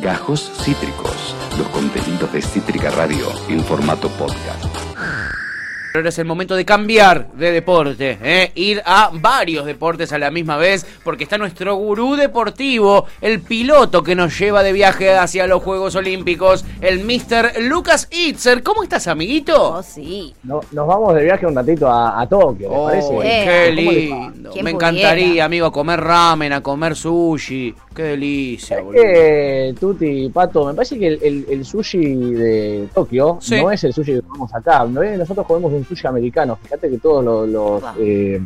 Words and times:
Gajos 0.00 0.50
Cítricos, 0.62 1.34
los 1.58 1.68
contenidos 1.68 2.32
de 2.32 2.40
Cítrica 2.42 2.90
Radio 2.90 3.26
en 3.48 3.60
formato 3.64 4.08
podcast. 4.10 4.64
Ahora 5.92 6.10
es 6.10 6.18
el 6.20 6.24
momento 6.24 6.54
de 6.54 6.64
cambiar 6.64 7.32
de 7.32 7.50
deporte, 7.50 8.16
¿eh? 8.22 8.52
ir 8.54 8.80
a 8.86 9.10
varios 9.12 9.66
deportes 9.66 10.12
a 10.12 10.18
la 10.20 10.30
misma 10.30 10.56
vez, 10.56 10.86
porque 11.02 11.24
está 11.24 11.36
nuestro 11.36 11.74
gurú 11.74 12.14
deportivo, 12.14 13.06
el 13.20 13.40
piloto 13.40 14.04
que 14.04 14.14
nos 14.14 14.38
lleva 14.38 14.62
de 14.62 14.72
viaje 14.72 15.12
hacia 15.16 15.48
los 15.48 15.60
Juegos 15.64 15.96
Olímpicos, 15.96 16.64
el 16.80 17.00
Mr. 17.04 17.60
Lucas 17.62 18.06
Itzer. 18.12 18.62
¿Cómo 18.62 18.84
estás, 18.84 19.08
amiguito? 19.08 19.78
Oh, 19.78 19.82
sí. 19.82 20.32
No- 20.44 20.60
nos 20.70 20.86
vamos 20.86 21.12
de 21.16 21.24
viaje 21.24 21.44
un 21.44 21.56
ratito 21.56 21.88
a, 21.90 22.20
a 22.20 22.28
Tokio, 22.28 22.68
¿les 22.92 23.04
Oh, 23.04 23.16
parece? 23.16 23.44
qué 23.44 23.74
¿Cómo 23.74 23.90
les 23.90 24.10
va? 24.12 24.30
lindo. 24.30 24.50
¿Quién 24.52 24.64
Me 24.64 24.72
pudiera? 24.74 24.90
encantaría, 24.92 25.44
amigo, 25.44 25.66
a 25.66 25.72
comer 25.72 26.00
ramen, 26.00 26.52
a 26.52 26.60
comer 26.62 26.94
sushi. 26.94 27.74
Qué 27.94 28.02
delicia, 28.04 28.80
boludo. 28.80 29.02
que, 29.02 29.74
Tuti, 29.78 30.28
Pato, 30.30 30.66
me 30.66 30.74
parece 30.74 30.98
que 30.98 31.08
el, 31.08 31.18
el- 31.22 31.46
el 31.50 31.64
sushi 31.64 32.14
de 32.32 32.88
Tokio 32.94 33.38
Sí. 33.40 33.60
no 33.60 33.70
es 33.70 33.82
el 33.84 33.92
sushi 33.92 34.12
que 34.14 34.22
comemos 34.22 34.54
acá. 34.54 34.84
¿no? 34.84 35.02
Nosotros 35.02 35.46
comemos 35.46 35.72
un 35.72 35.84
sushi 35.84 36.06
americano. 36.06 36.56
Fíjate 36.62 36.88
que 36.88 36.98
todos 36.98 37.24
los, 37.24 37.48
los, 37.48 37.82
Wow. 37.82 37.90
eh, 38.00 38.40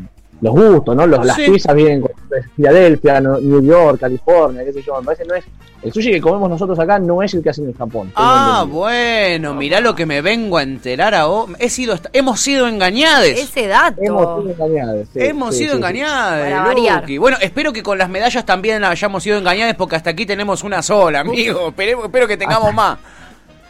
los 0.45 0.53
gustos, 0.55 0.95
¿no? 0.95 1.07
Los, 1.07 1.25
las 1.25 1.37
Sí. 1.37 1.51
pizzas 1.51 1.75
vienen 1.75 2.03
con 2.03 2.11
Filadelfia, 2.55 3.21
New 3.21 3.63
York, 3.63 3.99
California, 4.01 4.63
qué 4.65 4.73
sé 4.73 4.83
yo. 4.83 4.99
Me 5.01 5.07
parece 5.07 5.25
no 5.25 5.35
es. 5.35 5.45
El 5.83 5.93
sushi 5.93 6.11
que 6.13 6.21
comemos 6.21 6.49
nosotros 6.49 6.79
acá 6.79 6.99
no 6.99 7.23
es 7.23 7.35
el 7.35 7.43
que 7.43 7.51
hacen 7.51 7.67
en 7.67 7.75
Japón. 7.75 8.11
Ah, 8.17 8.61
entendido. 8.63 8.79
bueno, 8.81 9.55
mirá 9.55 9.81
lo 9.81 9.95
que 9.95 10.07
me 10.07 10.23
vengo 10.23 10.57
a 10.59 10.63
enterar 10.63 11.15
ahora. 11.15 11.53
He 11.59 11.69
sido, 11.69 11.99
hemos 12.15 12.41
sido 12.41 12.67
engañados. 12.69 13.27
Ese 13.29 13.67
dato. 13.67 14.01
Hemos 14.03 14.43
sido 14.43 14.55
engañados. 14.67 15.09
sí, 15.13 15.19
Hemos 15.21 15.55
sí, 15.55 15.59
sido 15.65 15.73
sí, 15.73 15.73
sí. 15.73 15.77
engañados. 15.79 17.11
Bueno, 17.19 17.37
espero 17.41 17.73
que 17.73 17.83
con 17.83 17.99
las 17.99 18.09
medallas 18.09 18.47
también 18.47 18.83
hayamos 18.85 19.23
sido 19.23 19.37
engañados 19.39 19.75
porque 19.77 19.97
hasta 19.97 20.11
aquí 20.11 20.25
tenemos 20.25 20.63
una 20.63 20.81
sola, 20.83 21.21
amigo. 21.21 21.69
Espero, 21.69 22.05
espero 22.05 22.27
que 22.29 22.37
tengamos 22.39 22.73
más. 22.73 22.99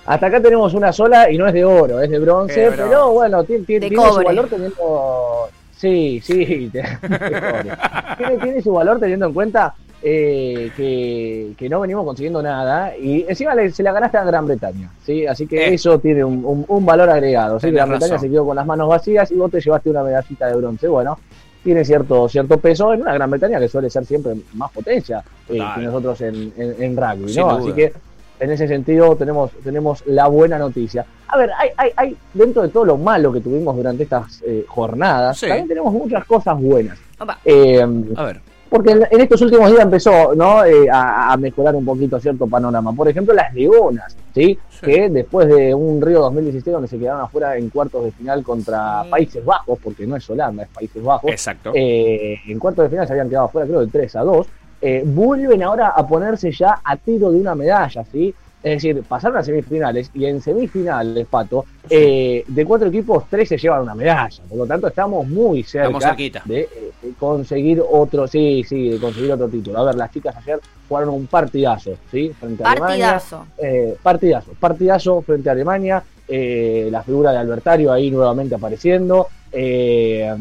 Hasta 0.07 0.27
acá 0.27 0.41
tenemos 0.41 0.73
una 0.75 0.93
sola 0.93 1.31
y 1.31 1.39
no 1.39 1.49
es 1.49 1.55
de 1.55 1.65
oro, 1.65 2.01
es 2.01 2.11
de 2.11 2.19
bronce, 2.19 2.61
de 2.61 2.71
pero 2.73 3.11
bueno, 3.13 3.43
tiene, 3.43 3.65
tiene- 3.65 3.87
De 3.87 3.89
tiene 3.89 4.09
su 4.13 4.23
valor 4.23 4.47
teniendo. 4.49 5.49
Sí, 5.77 6.21
sí, 6.23 6.71
tiene, 8.19 8.39
tiene 8.43 8.63
su 8.63 8.73
valor 8.73 8.99
teniendo 9.01 9.27
en 9.27 9.33
cuenta 9.35 9.75
eh, 10.03 10.71
que, 10.77 11.53
que 11.57 11.69
no 11.69 11.81
venimos 11.81 12.05
consiguiendo 12.05 12.43
nada 12.43 12.97
y 12.97 13.25
encima 13.29 13.55
le- 13.55 13.71
se 13.71 13.83
la 13.83 13.93
ganaste 13.93 14.19
a 14.19 14.25
Gran 14.25 14.47
Bretaña, 14.47 14.91
¿sí? 15.05 15.27
Así 15.27 15.47
que 15.47 15.69
Eh. 15.69 15.75
eso 15.75 15.99
tiene 15.99 16.23
un, 16.25 16.45
un- 16.45 16.65
un 16.69 16.87
valor 16.87 17.09
agregado, 17.11 17.59
¿sí? 17.59 17.71
Gran 17.71 17.89
Bretaña 17.89 18.19
se 18.19 18.29
quedó 18.31 18.45
con 18.47 18.57
las 18.57 18.67
manos 18.67 18.89
vacías 18.89 19.31
y 19.31 19.35
vos 19.37 19.51
te 19.51 19.61
llevaste 19.61 19.91
una 19.91 20.03
medallita 20.03 20.47
de 20.47 20.57
bronce, 20.57 20.89
bueno. 20.89 21.19
Tiene 21.63 21.83
cierto 21.83 22.29
cierto 22.29 22.59
peso 22.59 22.93
en 22.93 23.01
una 23.01 23.15
Gran 23.15 23.31
Bretaña 23.31 23.59
que 23.59 23.69
suele 23.69 23.89
ser 23.89 24.05
siempre 24.05 24.35
más 24.53 24.71
potencia 24.71 25.23
eh, 25.49 25.59
que 25.75 25.81
nosotros 25.81 26.21
en, 26.21 26.53
en, 26.59 26.75
en 26.83 26.95
rugby, 26.97 27.33
Sin 27.33 27.41
¿no? 27.41 27.57
duda. 27.59 27.63
Así 27.63 27.73
que 27.73 27.93
en 28.41 28.51
ese 28.51 28.67
sentido 28.69 29.15
tenemos, 29.17 29.51
tenemos 29.63 30.03
la 30.07 30.27
buena 30.29 30.59
noticia. 30.59 31.05
A 31.29 31.37
ver, 31.39 31.51
hay, 31.59 31.71
hay, 31.77 31.91
hay 31.97 32.17
dentro 32.33 32.63
de 32.63 32.69
todo 32.69 32.85
lo 32.85 32.97
malo 32.97 33.33
que 33.33 33.41
tuvimos 33.41 33.75
durante 33.77 34.03
estas 34.05 34.43
eh, 34.47 34.65
jornadas, 34.69 35.39
Sí. 35.39 35.47
también 35.47 35.69
tenemos 35.69 35.93
muchas 35.93 36.25
cosas 36.25 36.61
buenas. 36.61 36.99
Eh, 37.45 37.85
A 38.17 38.25
ver. 38.25 38.41
porque 38.69 38.91
en, 38.93 39.07
en 39.11 39.21
estos 39.21 39.41
últimos 39.43 39.71
días 39.71 39.83
empezó 39.83 40.35
¿no? 40.35 40.65
Eh, 40.65 40.89
a, 40.91 41.33
a 41.33 41.37
mejorar 41.37 41.75
un 41.77 41.85
poquito 41.85 42.19
cierto 42.21 42.47
panorama. 42.47 42.93
Por 42.93 43.09
ejemplo, 43.09 43.33
las 43.35 43.53
Leonas, 43.55 44.17
¿sí? 44.35 44.59
Sí. 44.69 44.81
que 44.87 45.09
después 45.09 45.49
de 45.49 45.73
un 45.75 46.01
Río 46.03 46.21
2016 46.21 46.73
donde 46.73 46.89
se 46.89 46.99
quedaron 46.99 47.23
afuera 47.23 47.57
en 47.57 47.71
cuartos 47.71 48.05
de 48.05 48.11
final 48.13 48.43
contra 48.43 49.05
Sí. 49.05 49.11
Países 49.11 49.45
Bajos, 49.45 49.79
porque 49.83 50.07
no 50.07 50.17
es 50.17 50.29
Holanda, 50.29 50.65
es 50.65 50.69
Países 50.69 51.03
Bajos, 51.03 51.31
Exacto. 51.31 51.73
eh, 51.75 52.39
en 52.47 52.59
cuartos 52.59 52.85
de 52.85 52.91
final 52.91 53.07
se 53.07 53.13
habían 53.13 53.29
quedado 53.29 53.47
afuera, 53.47 53.67
creo, 53.67 53.81
de 53.81 53.87
3 53.87 54.17
a 54.17 54.21
2. 54.23 54.47
Eh, 54.87 55.03
vuelven 55.03 55.63
ahora 55.63 55.89
a 55.97 56.07
ponerse 56.07 56.53
ya 56.53 56.81
a 56.85 56.97
tiro 56.97 57.31
de 57.33 57.39
una 57.39 57.55
medalla, 57.55 58.05
¿sí? 58.13 58.35
Es 58.63 58.83
decir, 58.83 59.03
pasaron 59.03 59.39
a 59.39 59.43
semifinales 59.43 60.11
y 60.15 60.27
en 60.27 60.41
semifinales, 60.43 61.27
Pato, 61.27 61.65
eh, 61.89 62.45
de 62.47 62.65
cuatro 62.67 62.89
equipos, 62.89 63.25
tres 63.31 63.49
se 63.49 63.57
llevan 63.57 63.81
una 63.83 63.95
medalla. 63.95 64.43
Por 64.49 64.59
lo 64.59 64.67
tanto, 64.67 64.89
estamos 64.89 65.27
muy 65.27 65.63
cerca 65.63 65.87
Estamos 65.87 66.05
cerquita. 66.05 66.43
de, 66.45 66.61
eh, 66.61 66.91
de 67.03 67.13
conseguir 67.19 67.83
otro, 67.87 68.27
sí, 68.27 68.63
sí, 68.67 68.91
de 68.91 68.99
conseguir 68.99 69.33
otro 69.33 69.49
título. 69.49 69.79
A 69.79 69.85
ver, 69.85 69.95
las 69.95 70.11
chicas 70.11 70.37
ayer 70.37 70.61
jugaron 70.87 71.11
un 71.15 71.27
partidazo, 71.27 71.93
¿sí? 72.11 72.33
Frente 72.39 72.63
a 72.65 72.71
Alemania. 72.73 73.07
Partidazo. 73.07 73.47
Eh, 73.59 73.97
partidazo, 74.03 74.51
partidazo 74.61 75.23
frente 75.23 75.49
a 75.49 75.53
Alemania, 75.53 76.03
eh, 76.29 76.89
la 76.91 77.03
figura 77.03 77.33
de 77.33 77.39
Albertario 77.39 77.91
ahí 77.93 78.11
nuevamente 78.11 78.55
apareciendo, 78.55 79.29
eh, 79.53 80.35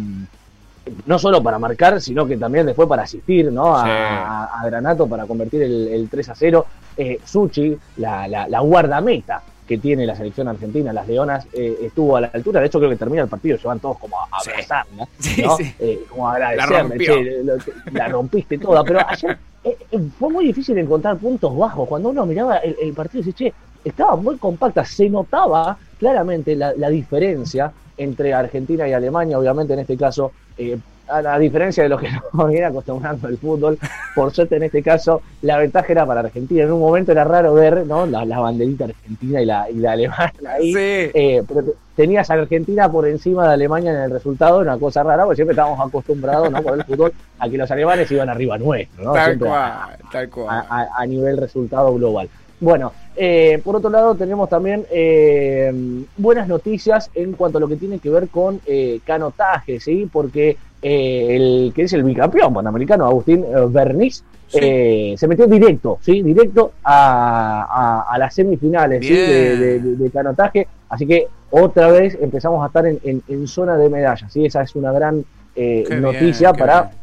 no 1.06 1.18
solo 1.20 1.42
para 1.42 1.58
marcar, 1.60 2.02
sino 2.02 2.26
que 2.26 2.36
también 2.38 2.66
después 2.66 2.88
para 2.90 3.04
asistir 3.04 3.52
¿no? 3.52 3.76
a, 3.76 3.84
Sí. 3.84 3.90
a- 3.92 4.44
a 4.62 4.66
Granato 4.66 5.08
para 5.08 5.26
convertir 5.26 5.64
el, 5.64 5.88
el 5.88 6.10
3 6.10 6.30
a 6.30 6.36
0. 6.36 6.66
Eh, 6.98 7.20
Suchi, 7.26 7.76
la, 7.98 8.28
la, 8.28 8.48
la 8.48 8.60
guardameta 8.60 9.42
que 9.68 9.78
tiene 9.78 10.06
la 10.06 10.14
selección 10.16 10.50
argentina, 10.50 10.92
las 10.92 11.08
Leonas, 11.08 11.48
eh, 11.54 11.78
estuvo 11.84 12.18
a 12.18 12.22
la 12.22 12.28
altura, 12.34 12.60
de 12.60 12.68
hecho 12.68 12.80
creo 12.80 12.90
que 12.90 12.98
termina 12.98 13.24
el 13.24 13.30
partido, 13.30 13.58
se 13.58 13.66
van 13.66 13.80
todos 13.80 13.98
como 13.98 14.18
a 14.20 14.28
sí. 15.20 15.74
Eh, 15.80 16.02
como 16.10 16.28
a 16.28 16.34
agradecerle, 16.34 16.80
rompió. 16.82 17.14
che, 17.16 17.44
lo 17.44 17.54
la 17.94 18.08
rompiste 18.10 18.58
toda, 18.58 18.84
pero 18.84 19.00
ayer 19.08 19.38
eh, 19.64 19.78
eh, 19.90 20.00
fue 20.20 20.30
muy 20.30 20.46
difícil 20.48 20.78
encontrar 20.78 21.16
puntos 21.18 21.58
bajos. 21.58 21.88
Cuando 21.88 22.10
uno 22.10 22.26
miraba 22.26 22.58
el, 22.58 22.76
el 22.82 22.92
partido, 22.94 23.24
dice, 23.24 23.34
che, 23.38 23.54
estaba 23.86 24.18
muy 24.18 24.38
compacta, 24.38 24.84
se 24.84 25.10
notaba 25.10 25.78
claramente 25.98 26.58
la, 26.58 26.74
la 26.76 26.90
diferencia 26.90 27.72
entre 27.98 28.34
Argentina 28.34 28.88
y 28.88 28.94
Alemania, 28.94 29.38
obviamente 29.40 29.74
en 29.74 29.80
este 29.80 29.98
caso, 29.98 30.32
eh, 30.58 30.78
a 31.08 31.22
la 31.22 31.38
diferencia 31.38 31.84
de 31.84 31.90
lo 31.90 31.98
que 31.98 32.08
nos 32.34 32.50
viene 32.50 32.66
acostumbrando 32.66 33.28
el 33.28 33.38
fútbol, 33.38 33.78
por 34.16 34.32
suerte 34.34 34.56
en 34.56 34.64
este 34.64 34.82
caso 34.82 35.22
la 35.42 35.58
ventaja 35.58 35.88
era 35.92 36.06
para 36.06 36.22
Argentina. 36.22 36.64
En 36.64 36.72
un 36.72 36.80
momento 36.80 37.12
era 37.12 37.24
raro 37.26 37.54
ver 37.54 37.86
¿no? 37.86 38.06
la, 38.06 38.24
la 38.26 38.40
banderita 38.40 38.86
argentina 38.86 39.42
y 39.42 39.46
la, 39.46 39.70
y 39.70 39.76
la 39.76 39.92
alemana 39.92 40.32
ahí. 40.48 40.74
Sí. 40.74 40.80
Eh, 41.14 41.44
pero 41.48 41.64
te- 41.64 41.74
tenías 41.98 42.30
a 42.32 42.36
Argentina 42.36 42.90
por 42.90 43.06
encima 43.08 43.48
de 43.48 43.54
Alemania 43.54 43.92
en 43.92 43.98
el 44.04 44.12
resultado, 44.12 44.60
una 44.60 44.78
cosa 44.78 45.04
rara, 45.04 45.24
porque 45.26 45.36
siempre 45.36 45.52
estábamos 45.54 45.86
acostumbrados 45.86 46.50
¿no? 46.50 46.62
por 46.64 46.76
el 46.78 46.84
fútbol 46.86 47.14
a 47.38 47.50
que 47.50 47.58
los 47.58 47.70
alemanes 47.70 48.10
iban 48.10 48.30
arriba 48.30 48.58
nuestro, 48.58 49.04
¿no? 49.04 49.14
Tal 49.14 49.34
a- 49.34 49.38
cual, 49.38 49.98
tal 50.12 50.30
cual. 50.30 50.66
a 50.70 51.06
nivel 51.06 51.38
resultado 51.38 51.94
global. 51.96 52.30
Bueno, 52.62 52.94
eh, 53.16 53.62
por 53.64 53.76
otro 53.76 53.90
lado 53.90 54.16
tenemos 54.16 54.50
también 54.50 54.86
eh, 54.92 55.72
buenas 56.18 56.48
noticias 56.48 57.10
en 57.16 57.34
cuanto 57.34 57.58
a 57.58 57.62
lo 57.62 57.68
que 57.68 57.76
tiene 57.76 58.00
que 58.00 58.10
ver 58.10 58.28
con 58.30 58.60
eh, 58.66 59.00
canotaje, 59.06 59.80
¿sí? 59.80 60.10
Porque 60.12 60.58
eh, 60.82 61.28
el 61.36 61.72
que 61.76 61.84
es 61.84 61.94
el 61.94 62.04
bicampeón 62.04 62.54
panamericano, 62.54 63.06
Agustín 63.06 63.46
Berniz, 63.70 64.24
Sí. 64.48 65.16
se 65.18 65.28
metió 65.28 65.48
directo, 65.48 65.98
¿sí? 66.02 66.22
Directo 66.22 66.74
a, 66.84 67.64
a- 68.08 68.14
a 68.14 68.18
las 68.20 68.36
semifinales 68.36 69.02
de, 69.02 69.58
de- 69.58 69.80
de- 69.80 69.96
de 69.96 70.12
canotaje. 70.12 70.68
Así 70.90 71.08
que 71.08 71.28
otra 71.50 71.88
vez 71.90 72.16
empezamos 72.22 72.64
a 72.64 72.68
estar 72.68 72.86
en, 72.86 73.00
en- 73.04 73.24
en 73.28 73.48
zona 73.48 73.78
de 73.78 73.90
medallas, 73.90 74.32
¿sí? 74.32 74.46
Esa 74.46 74.62
es 74.62 74.76
una 74.76 74.92
gran 74.92 75.26
noticia 76.00 76.52
bien, 76.52 76.60
para 76.60 76.82
bien. 76.84 76.96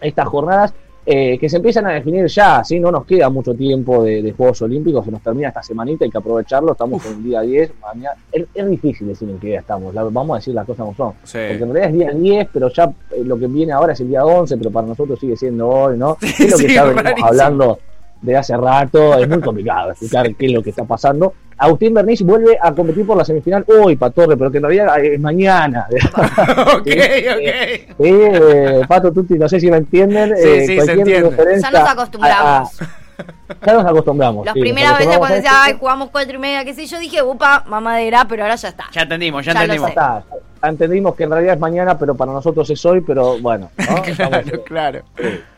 estas 0.00 0.26
jornadas 0.26 0.74
eh, 1.08 1.38
que 1.38 1.48
se 1.48 1.58
empiezan 1.58 1.86
a 1.86 1.92
definir 1.92 2.26
ya, 2.26 2.64
¿sí? 2.64 2.80
no 2.80 2.90
nos 2.90 3.06
queda 3.06 3.30
mucho 3.30 3.54
tiempo 3.54 4.02
de, 4.02 4.22
de 4.22 4.32
Juegos 4.32 4.60
Olímpicos, 4.62 5.04
se 5.04 5.12
nos 5.12 5.22
termina 5.22 5.48
esta 5.48 5.62
semanita, 5.62 6.04
hay 6.04 6.10
que 6.10 6.18
aprovecharlo, 6.18 6.72
estamos 6.72 6.96
Uf. 7.04 7.12
en 7.12 7.18
el 7.18 7.22
día 7.24 7.40
10, 7.42 7.72
mañana, 7.80 8.16
es, 8.32 8.44
es 8.52 8.68
difícil 8.70 9.06
decir 9.06 9.30
en 9.30 9.38
qué 9.38 9.46
día 9.48 9.60
estamos, 9.60 9.94
la- 9.94 10.02
vamos 10.04 10.34
a 10.34 10.38
decir 10.38 10.52
las 10.54 10.66
cosas 10.66 10.84
como 10.84 10.94
son, 10.96 11.12
Sí. 11.22 11.38
porque 11.48 11.62
en 11.62 11.72
realidad 11.72 11.88
es 11.90 11.94
día 11.94 12.10
10, 12.34 12.48
pero 12.52 12.68
ya 12.70 12.84
eh, 13.12 13.22
lo 13.24 13.38
que 13.38 13.46
viene 13.46 13.72
ahora 13.72 13.92
es 13.92 14.00
el 14.00 14.08
día 14.08 14.24
11, 14.24 14.56
pero 14.58 14.70
para 14.72 14.86
nosotros 14.88 15.18
sigue 15.20 15.36
siendo 15.36 15.68
hoy, 15.68 15.96
¿no? 15.96 16.16
Sí, 16.20 16.26
es 16.44 16.50
lo 16.50 16.58
que 16.58 16.68
sí, 16.68 16.74
ya 16.74 16.82
venimos 16.82 17.04
rarísimo. 17.04 17.26
hablando 17.28 17.78
de 18.22 18.36
hace 18.36 18.56
rato, 18.56 19.14
es 19.18 19.28
muy 19.28 19.40
complicado 19.40 19.90
explicar 19.92 20.34
qué 20.34 20.46
es 20.46 20.52
lo 20.52 20.62
que 20.62 20.70
está 20.70 20.84
pasando. 20.84 21.32
Agustín 21.58 21.94
Berniz 21.94 22.22
vuelve 22.22 22.58
a 22.60 22.72
competir 22.72 23.06
por 23.06 23.16
la 23.16 23.24
semifinal 23.24 23.64
hoy, 23.68 23.96
Patorre, 23.96 24.36
pero 24.36 24.50
que 24.50 24.58
en 24.58 24.64
realidad 24.64 24.98
es 25.04 25.18
mañana. 25.20 25.86
ok, 26.76 26.84
Sí, 26.84 27.28
ok. 27.28 27.96
Eh, 27.98 28.80
Pato 28.86 29.12
Tutti, 29.12 29.34
no 29.34 29.48
sé 29.48 29.58
si 29.60 29.70
me 29.70 29.78
entienden. 29.78 30.36
Sí, 30.36 30.42
eh, 30.48 30.66
sí, 30.66 30.80
se 30.80 30.92
entiende. 30.92 31.36
Ya 31.62 31.70
nos 31.70 31.88
acostumbramos. 31.90 32.80
a- 32.80 32.84
a- 32.84 33.66
ya 33.66 33.72
nos 33.72 33.86
acostumbramos. 33.86 34.44
Las 34.44 34.52
sí, 34.54 34.60
primeras 34.60 34.98
veces 34.98 35.16
cuando 35.16 35.36
decía, 35.36 35.50
ay, 35.62 35.76
jugamos 35.80 36.10
cuatro 36.10 36.34
y 36.34 36.38
media, 36.38 36.64
qué 36.66 36.74
sé 36.74 36.84
yo, 36.86 36.98
dije, 36.98 37.22
upa, 37.22 37.64
mamadera, 37.66 38.26
pero 38.28 38.42
ahora 38.42 38.56
ya 38.56 38.68
está. 38.68 38.84
Ya 38.92 39.02
entendimos, 39.02 39.44
ya, 39.46 39.54
Ya 39.54 39.66
lo 39.66 39.72
entendimos. 39.74 39.90
sé. 39.94 40.36
Entendimos 40.62 41.14
que 41.14 41.24
en 41.24 41.30
realidad 41.30 41.54
es 41.54 41.60
mañana, 41.60 41.98
pero 41.98 42.14
para 42.14 42.32
nosotros 42.32 42.68
es 42.70 42.84
hoy, 42.86 43.00
pero 43.00 43.38
bueno. 43.38 43.70
¿no? 43.78 43.96
Estamos- 44.04 44.42
Claro. 44.64 45.00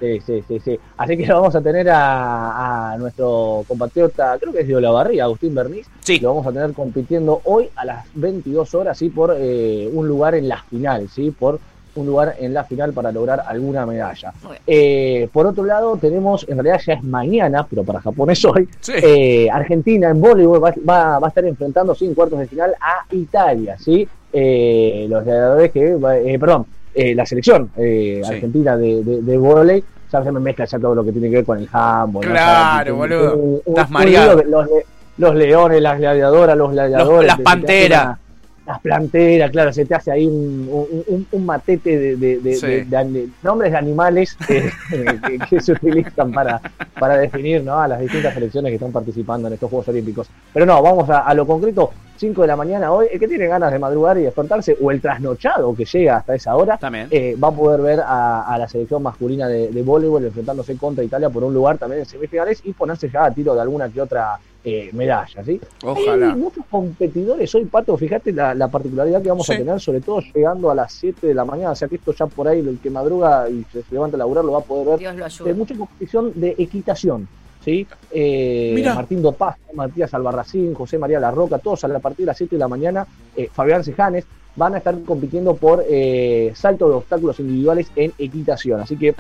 Sí, 0.00 0.21
sí, 0.21 0.43
sí, 0.47 0.61
sí. 0.61 0.79
Así 0.97 1.17
que 1.17 1.33
vamos 1.33 1.55
a 1.56 1.61
tener 1.61 1.89
a, 1.91 2.93
a 2.93 2.97
nuestro 2.99 3.65
compatriota, 3.67 4.37
creo 4.41 4.53
que 4.53 4.61
es 4.61 4.69
de 4.69 4.77
Olavarría, 4.77 5.25
Agustín 5.25 5.55
Berniz. 5.55 5.87
Sí. 6.00 6.19
Lo 6.19 6.29
vamos 6.35 6.47
a 6.47 6.53
tener 6.53 6.73
compitiendo 6.73 7.41
hoy 7.45 7.69
a 7.77 7.85
las 7.85 8.06
22 8.15 8.75
horas, 8.75 8.99
sí, 8.99 9.09
por 9.11 9.35
eh, 9.39 9.89
un 9.93 10.06
lugar 10.09 10.35
en 10.35 10.49
la 10.49 10.62
final, 10.62 11.09
sí, 11.09 11.31
por 11.31 11.59
un 11.94 12.06
lugar 12.06 12.37
en 12.39 12.55
la 12.55 12.62
final 12.62 12.93
para 12.93 13.11
lograr 13.11 13.43
alguna 13.47 13.85
medalla. 13.85 14.33
Eh, 14.67 15.29
por 15.33 15.47
otro 15.47 15.65
lado, 15.65 15.97
tenemos, 15.97 16.44
en 16.49 16.56
realidad 16.59 16.81
ya 16.87 16.93
es 16.93 17.03
mañana, 17.03 17.67
pero 17.69 17.83
para 17.83 18.01
Japón 18.01 18.31
es 18.31 18.44
hoy, 18.44 18.69
Sí. 18.81 18.93
eh, 19.03 19.49
Argentina 19.51 20.09
en 20.11 20.21
voleibol 20.21 20.62
va, 20.62 20.73
va- 20.89 21.19
va 21.19 21.27
a 21.27 21.29
estar 21.29 21.44
enfrentando 21.44 21.94
sí, 21.97 22.05
en 22.05 22.15
cuartos 22.15 22.39
de 22.39 22.47
final 22.47 22.75
a 22.81 23.05
Italia, 23.15 23.77
¿sí? 23.79 24.06
Eh, 24.33 25.07
los 25.09 25.25
gladiadores 25.25 25.73
que, 25.73 25.93
eh, 26.25 26.39
perdón, 26.39 26.67
eh, 26.95 27.15
la 27.15 27.25
selección 27.25 27.71
eh, 27.77 28.21
Sí. 28.25 28.35
argentina 28.35 28.77
de, 28.77 29.03
de, 29.03 29.23
de 29.23 29.39
vóley 29.39 29.83
ya 30.13 30.23
se 30.25 30.33
me 30.33 30.41
mezcla 30.41 30.65
ya 30.65 30.79
todo 30.79 30.95
lo 30.95 31.05
que 31.05 31.13
tiene 31.13 31.29
que 31.31 31.37
ver 31.37 31.45
con 31.45 31.59
el 31.59 31.69
handball. 31.73 32.25
Claro, 32.27 32.97
boludo. 32.97 33.37
un- 33.37 33.63
Estás 33.67 33.91
mareado. 33.91 34.43
Los, 34.45 34.67
le- 34.67 34.85
los 35.19 35.35
leones, 35.35 35.83
las 35.83 35.99
gladiadoras, 35.99 36.57
los 36.57 36.71
gladiadores. 36.73 37.27
las 37.27 37.37
te- 37.37 37.43
te 37.43 37.45
panteras. 37.45 38.19
Las 38.67 38.81
planteras, 38.81 39.51
claro, 39.51 39.73
se 39.73 39.87
te 39.87 39.95
hace 39.95 40.13
ahí 40.13 40.27
un, 40.27 40.69
un- 41.09 41.27
un- 41.33 41.47
matete 41.47 41.99
de, 41.99 42.17
de- 42.17 42.39
de- 42.39 42.55
Sí. 42.55 42.67
de- 42.67 42.85
de 42.85 42.97
ani- 42.99 43.33
nombres 43.43 43.73
de 43.73 43.79
animales 43.79 44.37
eh, 44.51 44.71
que, 45.27 45.39
que 45.49 45.61
se 45.61 45.73
utilizan 45.73 46.33
para, 46.33 46.61
para 47.01 47.17
definir 47.17 47.65
¿no? 47.65 47.79
a 47.81 47.89
las 47.89 47.99
distintas 48.01 48.35
selecciones 48.35 48.71
que 48.71 48.75
están 48.77 48.93
participando 48.93 49.49
en 49.49 49.55
estos 49.55 49.71
Juegos 49.71 49.89
Olímpicos. 49.89 50.29
Pero 50.53 50.67
no, 50.67 50.83
vamos 50.83 51.09
a, 51.09 51.21
a 51.21 51.33
lo 51.33 51.47
concreto, 51.47 51.91
5 52.19 52.43
de 52.43 52.49
la 52.49 52.56
mañana 52.56 52.93
hoy, 52.93 53.06
el 53.12 53.19
que 53.20 53.29
tiene 53.29 53.47
ganas 53.47 53.73
de 53.73 53.79
madrugar 53.79 54.19
y 54.19 54.23
despertarse, 54.23 54.76
o 54.81 54.91
el 54.91 55.00
trasnochado 55.00 55.75
que 55.75 55.85
llega 55.85 56.17
hasta 56.17 56.35
esa 56.35 56.56
hora, 56.56 56.76
También. 56.76 57.09
eh, 57.11 57.37
va 57.43 57.49
a 57.49 57.53
poder 57.53 57.81
ver 57.81 58.00
a, 58.00 58.43
a 58.43 58.59
la 58.59 58.69
selección 58.69 59.03
masculina 59.03 59.47
de, 59.49 59.69
de 59.70 59.82
voleibol 59.82 60.25
enfrentándose 60.25 60.76
contra 60.76 61.05
Italia 61.05 61.31
por 61.31 61.44
un 61.44 61.55
lugar 61.55 61.79
también 61.79 62.00
en 62.00 62.06
semifinales 62.06 62.61
y 62.65 62.73
ponerse 62.73 63.09
ya 63.11 63.25
a 63.26 63.31
tiro 63.32 63.55
de 63.55 63.61
alguna 63.61 63.88
que 63.88 64.00
otra 64.00 64.38
eh, 64.65 64.91
medalla, 64.93 65.44
¿sí? 65.44 65.61
Ojalá. 65.85 66.32
Hay 66.32 66.37
muchos 66.37 66.65
competidores 66.69 67.55
hoy, 67.55 67.65
Pato, 67.67 67.97
fíjate 67.97 68.32
la, 68.32 68.55
la 68.55 68.69
particularidad 68.69 69.23
que 69.23 69.29
vamos 69.29 69.47
Sí. 69.47 69.53
a 69.53 69.56
tener, 69.59 69.81
sobre 69.81 70.00
todo 70.00 70.20
llegando 70.35 70.70
a 70.70 70.75
las 70.75 70.93
7 70.93 71.29
de 71.29 71.35
la 71.35 71.44
mañana, 71.44 71.70
o 71.70 71.75
sea 71.76 71.87
que 71.88 71.94
esto 71.94 72.12
ya 72.12 72.26
por 72.26 72.49
ahí, 72.49 72.59
el 72.59 72.79
que 72.82 72.91
madruga 72.91 73.49
y 73.49 73.65
se, 73.73 73.82
levanta 73.91 74.17
a 74.17 74.19
laburar 74.19 74.44
lo 74.44 74.53
va 74.53 74.59
a 74.59 74.62
poder 74.62 74.87
ver. 74.88 74.99
Dios 74.99 75.15
lo 75.15 75.25
Hay 75.25 75.31
ayude. 75.31 75.55
mucha 75.55 75.75
competición 75.76 76.32
de 76.35 76.55
equitación, 76.59 77.29
¿sí? 77.64 77.87
Eh. 78.10 78.82
Martín 78.94 79.22
Dopaz, 79.22 79.56
Matías 79.75 80.12
Albarracín, 80.14 80.75
José 80.75 80.99
María 80.99 81.20
Larroca, 81.20 81.58
todos 81.58 81.84
a 81.84 81.88
la 81.88 81.99
partir 81.99 82.25
de 82.25 82.26
las 82.26 82.37
7 82.37 82.56
de 82.56 82.60
la 82.60 82.69
mañana, 82.69 83.06
eh, 83.37 83.49
Fabián 83.52 83.84
Sejanes, 83.84 84.25
van 84.56 84.75
a 84.75 84.78
estar 84.78 85.00
compitiendo 85.02 85.55
por 85.55 85.84
eh, 85.88 86.52
salto 86.55 86.88
de 86.88 86.94
obstáculos 86.94 87.38
individuales 87.40 87.90
en 87.94 88.12
equitación, 88.19 88.81
así 88.81 88.96
que 88.96 89.14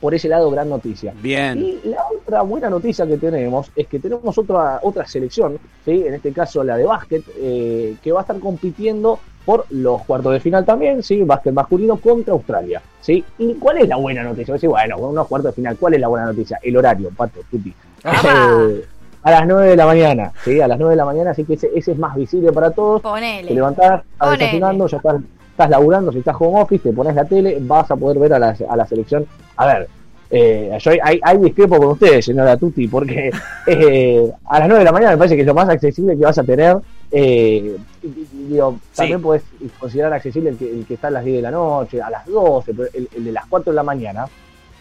por 0.00 0.14
ese 0.14 0.28
lado 0.28 0.50
gran 0.50 0.68
noticia. 0.68 1.12
Bien. 1.22 1.58
Y 1.58 1.80
la 1.84 2.02
otra 2.10 2.42
buena 2.42 2.70
noticia 2.70 3.06
que 3.06 3.18
tenemos 3.18 3.70
es 3.76 3.86
que 3.86 3.98
tenemos 3.98 4.36
otra, 4.38 4.80
otra 4.82 5.06
selección, 5.06 5.58
¿sí? 5.84 6.04
en 6.06 6.14
este 6.14 6.32
caso 6.32 6.64
la 6.64 6.76
de 6.76 6.84
básquet, 6.84 7.22
eh, 7.36 7.96
que 8.02 8.10
va 8.10 8.20
a 8.20 8.22
estar 8.22 8.38
compitiendo 8.40 9.20
por 9.44 9.66
los 9.70 10.02
cuartos 10.02 10.32
de 10.32 10.40
final 10.40 10.64
también, 10.64 11.02
¿sí? 11.02 11.22
básquet 11.22 11.52
masculino 11.52 11.96
contra 11.98 12.32
Australia. 12.32 12.80
¿Sí? 13.00 13.24
¿Y 13.38 13.54
cuál 13.54 13.78
es 13.78 13.88
la 13.88 13.96
buena 13.96 14.22
noticia? 14.22 14.54
Decir, 14.54 14.68
bueno, 14.68 14.98
unos 14.98 15.26
cuartos 15.26 15.52
de 15.52 15.56
final, 15.56 15.76
¿cuál 15.78 15.94
es 15.94 16.00
la 16.00 16.08
buena 16.08 16.26
noticia? 16.26 16.58
El 16.62 16.76
horario, 16.76 17.10
Pato, 17.16 17.40
Tuti. 17.50 17.72
Ah. 18.04 18.66
Eh, 18.70 18.84
a 19.22 19.30
las 19.32 19.46
9 19.46 19.68
de 19.68 19.76
la 19.76 19.86
mañana, 19.86 20.32
¿sí? 20.44 20.60
a 20.60 20.68
las 20.68 20.78
9 20.78 20.92
de 20.92 20.96
la 20.96 21.04
mañana, 21.04 21.30
así 21.32 21.44
que 21.44 21.54
ese, 21.54 21.70
ese 21.74 21.92
es 21.92 21.98
más 21.98 22.16
visible 22.16 22.52
para 22.52 22.70
todos. 22.70 23.02
Te 23.02 23.08
Ponele. 23.08 23.54
levantás, 23.54 24.02
estás 24.12 24.38
desayunando, 24.38 24.86
ya 24.86 24.96
estás, 24.96 25.16
estás 25.50 25.70
laburando, 25.70 26.12
si 26.12 26.18
estás 26.18 26.36
home 26.38 26.62
office, 26.62 26.88
te 26.88 26.94
pones 26.94 27.14
la 27.14 27.24
tele, 27.24 27.58
vas 27.60 27.90
a 27.90 27.96
poder 27.96 28.18
ver 28.18 28.32
a 28.34 28.38
la, 28.38 28.56
a 28.68 28.76
la 28.76 28.86
selección. 28.86 29.26
A 29.56 29.66
ver, 29.66 29.88
eh, 30.30 30.78
yo 30.80 30.92
hay, 31.02 31.20
hay 31.22 31.38
discrepo 31.38 31.76
con 31.76 31.88
ustedes, 31.88 32.24
señora 32.24 32.56
Tuti, 32.56 32.88
porque 32.88 33.30
eh, 33.66 34.32
a 34.46 34.58
las 34.60 34.68
9 34.68 34.78
de 34.78 34.84
la 34.84 34.92
mañana 34.92 35.12
me 35.12 35.18
parece 35.18 35.34
que 35.34 35.42
es 35.42 35.46
lo 35.46 35.54
más 35.54 35.68
accesible 35.68 36.16
que 36.16 36.24
vas 36.24 36.38
a 36.38 36.44
tener. 36.44 36.78
Eh, 37.12 37.76
digo, 38.02 38.78
también 38.94 39.20
puedes 39.20 39.42
considerar 39.78 40.12
accesible 40.12 40.50
el 40.50 40.56
que, 40.56 40.70
el 40.70 40.86
que 40.86 40.94
está 40.94 41.08
a 41.08 41.10
las 41.10 41.24
10 41.24 41.36
de 41.36 41.42
la 41.42 41.50
noche, 41.50 42.00
a 42.00 42.10
las 42.10 42.26
12, 42.26 42.74
pero 42.74 42.88
el, 42.92 43.08
el 43.14 43.24
de 43.24 43.32
las 43.32 43.46
4 43.46 43.72
de 43.72 43.76
la 43.76 43.82
mañana. 43.82 44.26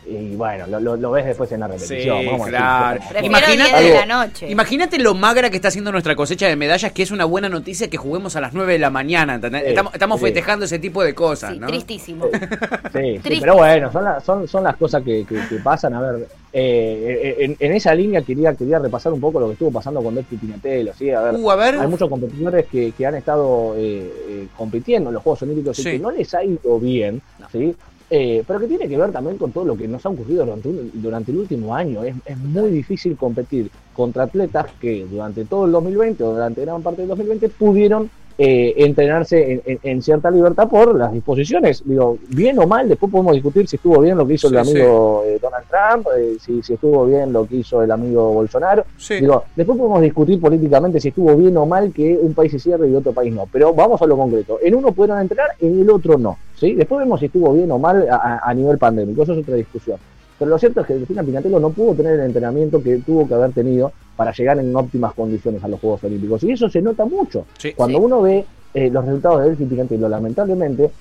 Y 0.10 0.36
bueno, 0.36 0.66
lo, 0.68 0.80
lo- 0.80 0.96
lo 0.96 1.12
ves 1.12 1.26
después 1.26 1.52
en 1.52 1.60
la 1.60 1.68
repetición. 1.68 2.20
Sí, 2.22 2.26
vamos 2.26 2.42
a 2.42 2.46
decir, 2.46 2.50
claro. 2.58 2.98
como- 3.00 3.10
Prefiero 3.12 3.26
Imagina- 3.28 3.64
10 3.66 3.72
de 3.80 3.98
algo- 3.98 4.08
la 4.08 4.26
noche. 4.26 4.50
Imagínate 4.52 5.00
lo 5.00 5.14
magra 5.14 5.50
que 5.50 5.56
está 5.58 5.68
haciendo 5.68 5.92
nuestra 5.92 6.16
cosecha 6.16 6.48
de 6.48 6.56
medallas, 6.56 6.92
que 6.92 7.04
es 7.04 7.12
una 7.12 7.26
buena 7.26 7.50
noticia 7.50 7.90
que 7.90 7.98
juguemos 7.98 8.36
a 8.36 8.42
las 8.42 8.54
9 8.54 8.74
de 8.74 8.80
la 8.80 8.90
mañana. 8.90 9.36
¿entendés? 9.36 9.64
Sí, 9.64 9.70
estamos 9.70 9.94
estamos 9.94 10.20
sí. 10.20 10.26
festejando 10.26 10.66
ese 10.66 10.80
tipo 10.80 11.04
de 11.04 11.14
cosas, 11.14 11.54
Sí, 11.54 11.60
¿no? 11.60 11.68
tristísimo. 11.68 12.26
Sí, 12.26 12.40
sí, 12.94 13.20
Triste. 13.20 13.38
pero 13.42 13.56
bueno, 13.56 13.92
son, 13.92 14.04
las 14.04 14.24
son, 14.24 14.48
son 14.48 14.64
las 14.64 14.76
cosas 14.78 15.04
que, 15.04 15.26
que- 15.26 15.48
que 15.48 15.56
pasan. 15.64 15.94
A 15.94 16.02
ver, 16.02 16.28
eh, 16.52 17.36
en, 17.40 17.56
en 17.60 17.74
esa 17.74 17.94
línea 17.94 18.22
quería, 18.24 18.54
quería 18.56 18.80
repasar 18.80 19.14
un 19.14 19.22
poco 19.22 19.40
lo 19.40 19.48
que 19.48 19.54
estuvo 19.54 19.72
pasando 19.72 20.02
con 20.02 20.16
Delphi 20.16 20.38
Pignatello. 20.38 20.94
¿sí? 20.98 21.12
A 21.12 21.22
ver, 21.22 21.36
Uh, 21.36 21.52
a 21.52 21.56
ver. 21.56 21.76
hay 21.80 21.88
muchos 21.88 22.10
competidores 22.10 22.66
que, 22.68 22.92
que 22.92 23.06
han 23.06 23.16
estado 23.16 23.76
eh, 23.78 24.12
eh, 24.30 24.48
compitiendo 24.58 25.10
en 25.10 25.14
los 25.14 25.24
Juegos 25.24 25.44
Olímpicos 25.44 25.78
y 25.80 25.84
Sí. 25.84 25.92
que 25.92 26.00
no 26.00 26.10
les 26.12 26.34
ha 26.34 26.44
ido 26.44 26.80
bien, 26.80 27.22
¿sí? 27.52 27.76
Eh, 28.10 28.44
pero 28.48 28.60
que 28.60 28.68
tiene 28.68 28.88
que 28.88 28.98
ver 28.98 29.12
también 29.12 29.38
con 29.38 29.52
todo 29.52 29.66
lo 29.66 29.78
que 29.78 29.88
nos 29.88 30.04
ha 30.06 30.10
ocurrido 30.10 30.44
durante, 30.46 30.68
un- 30.70 30.92
durante 30.96 31.32
el 31.32 31.38
último 31.38 31.76
año. 31.76 32.04
Es, 32.04 32.16
es 32.26 32.38
muy 32.38 32.72
difícil 32.72 33.16
competir 33.16 33.70
contra 33.96 34.24
atletas 34.24 34.66
que 34.82 35.06
durante 35.10 35.46
todo 35.46 35.66
el 35.66 35.72
2020 35.74 36.24
o 36.24 36.32
durante 36.34 36.62
gran 36.62 36.82
parte 36.82 37.02
del 37.02 37.10
2020 37.10 37.50
pudieron 37.50 38.10
eh, 38.42 38.74
entrenarse 38.86 39.52
en, 39.52 39.62
en- 39.66 39.80
en 39.84 40.02
cierta 40.02 40.32
libertad 40.32 40.70
por 40.70 40.96
las 40.98 41.12
disposiciones. 41.12 41.84
Digo, 41.86 42.18
bien 42.30 42.58
o 42.58 42.66
mal, 42.66 42.88
después 42.88 43.12
podemos 43.12 43.34
discutir 43.34 43.68
si 43.68 43.76
estuvo 43.76 44.00
bien 44.00 44.18
lo 44.18 44.26
que 44.26 44.36
hizo 44.36 44.48
el 44.48 44.64
Sí, 44.66 44.72
amigo 44.72 45.24
eh, 45.28 45.38
Donald 45.42 45.66
Trump, 45.70 46.08
eh, 46.18 46.38
si, 46.40 46.64
si 46.64 46.74
estuvo 46.76 47.06
bien 47.06 47.34
lo 47.34 47.46
que 47.46 47.58
hizo 47.58 47.84
el 47.84 47.92
amigo 47.92 48.32
Bolsonaro. 48.32 48.86
Sí. 48.98 49.16
Digo, 49.20 49.44
después 49.58 49.78
podemos 49.78 50.02
discutir 50.02 50.40
políticamente 50.40 51.02
si 51.02 51.10
estuvo 51.10 51.36
bien 51.36 51.58
o 51.58 51.66
mal 51.66 51.92
que 51.92 52.18
un 52.20 52.34
país 52.34 52.54
se 52.54 52.60
cierre 52.60 52.88
y 52.90 52.96
otro 52.96 53.12
país 53.12 53.34
no. 53.34 53.46
Pero 53.52 53.74
vamos 53.74 54.02
a 54.02 54.06
lo 54.08 54.16
concreto. 54.16 54.58
En 54.64 54.74
uno 54.74 54.94
pudieron 54.94 55.20
entrenar, 55.20 55.50
en 55.60 55.82
el 55.82 55.90
otro 55.90 56.18
no. 56.18 56.38
¿Sí? 56.60 56.74
Después 56.74 57.00
vemos 57.00 57.20
si 57.20 57.28
estuvo 57.28 57.54
bien 57.54 57.72
o 57.72 57.80
mal 57.80 58.06
a, 58.12 58.54
nivel 58.54 58.78
pandémico. 58.78 59.24
Eso 59.24 59.34
es 59.34 59.40
otra 59.40 59.56
discusión. 59.56 59.98
Pero 60.38 60.52
lo 60.52 60.58
cierto 60.60 60.82
es 60.82 60.88
que 60.88 60.94
Delfina 60.94 61.24
Pinatello 61.24 61.60
no 61.60 61.70
pudo 61.72 61.94
tener 61.96 62.14
el 62.20 62.26
entrenamiento 62.26 62.82
que 62.82 62.98
tuvo 63.00 63.28
que 63.28 63.34
haber 63.34 63.52
tenido 63.52 63.92
para 64.16 64.32
llegar 64.32 64.58
en 64.60 64.74
óptimas 64.76 65.14
condiciones 65.14 65.64
a 65.64 65.68
los 65.68 65.80
Juegos 65.80 66.04
Olímpicos. 66.04 66.44
Y 66.44 66.52
eso 66.52 66.70
se 66.70 66.82
nota 66.82 67.06
mucho. 67.06 67.46
Sí. 67.58 67.74
Cuando 67.74 67.98
Sí. 68.00 68.04
uno 68.06 68.22
ve 68.22 68.46
eh, 68.74 68.90
los 68.90 69.04
resultados 69.06 69.42
de 69.42 69.48
Delfín 69.48 69.68
Pinatello, 69.70 70.08
lamentablemente 70.08 70.92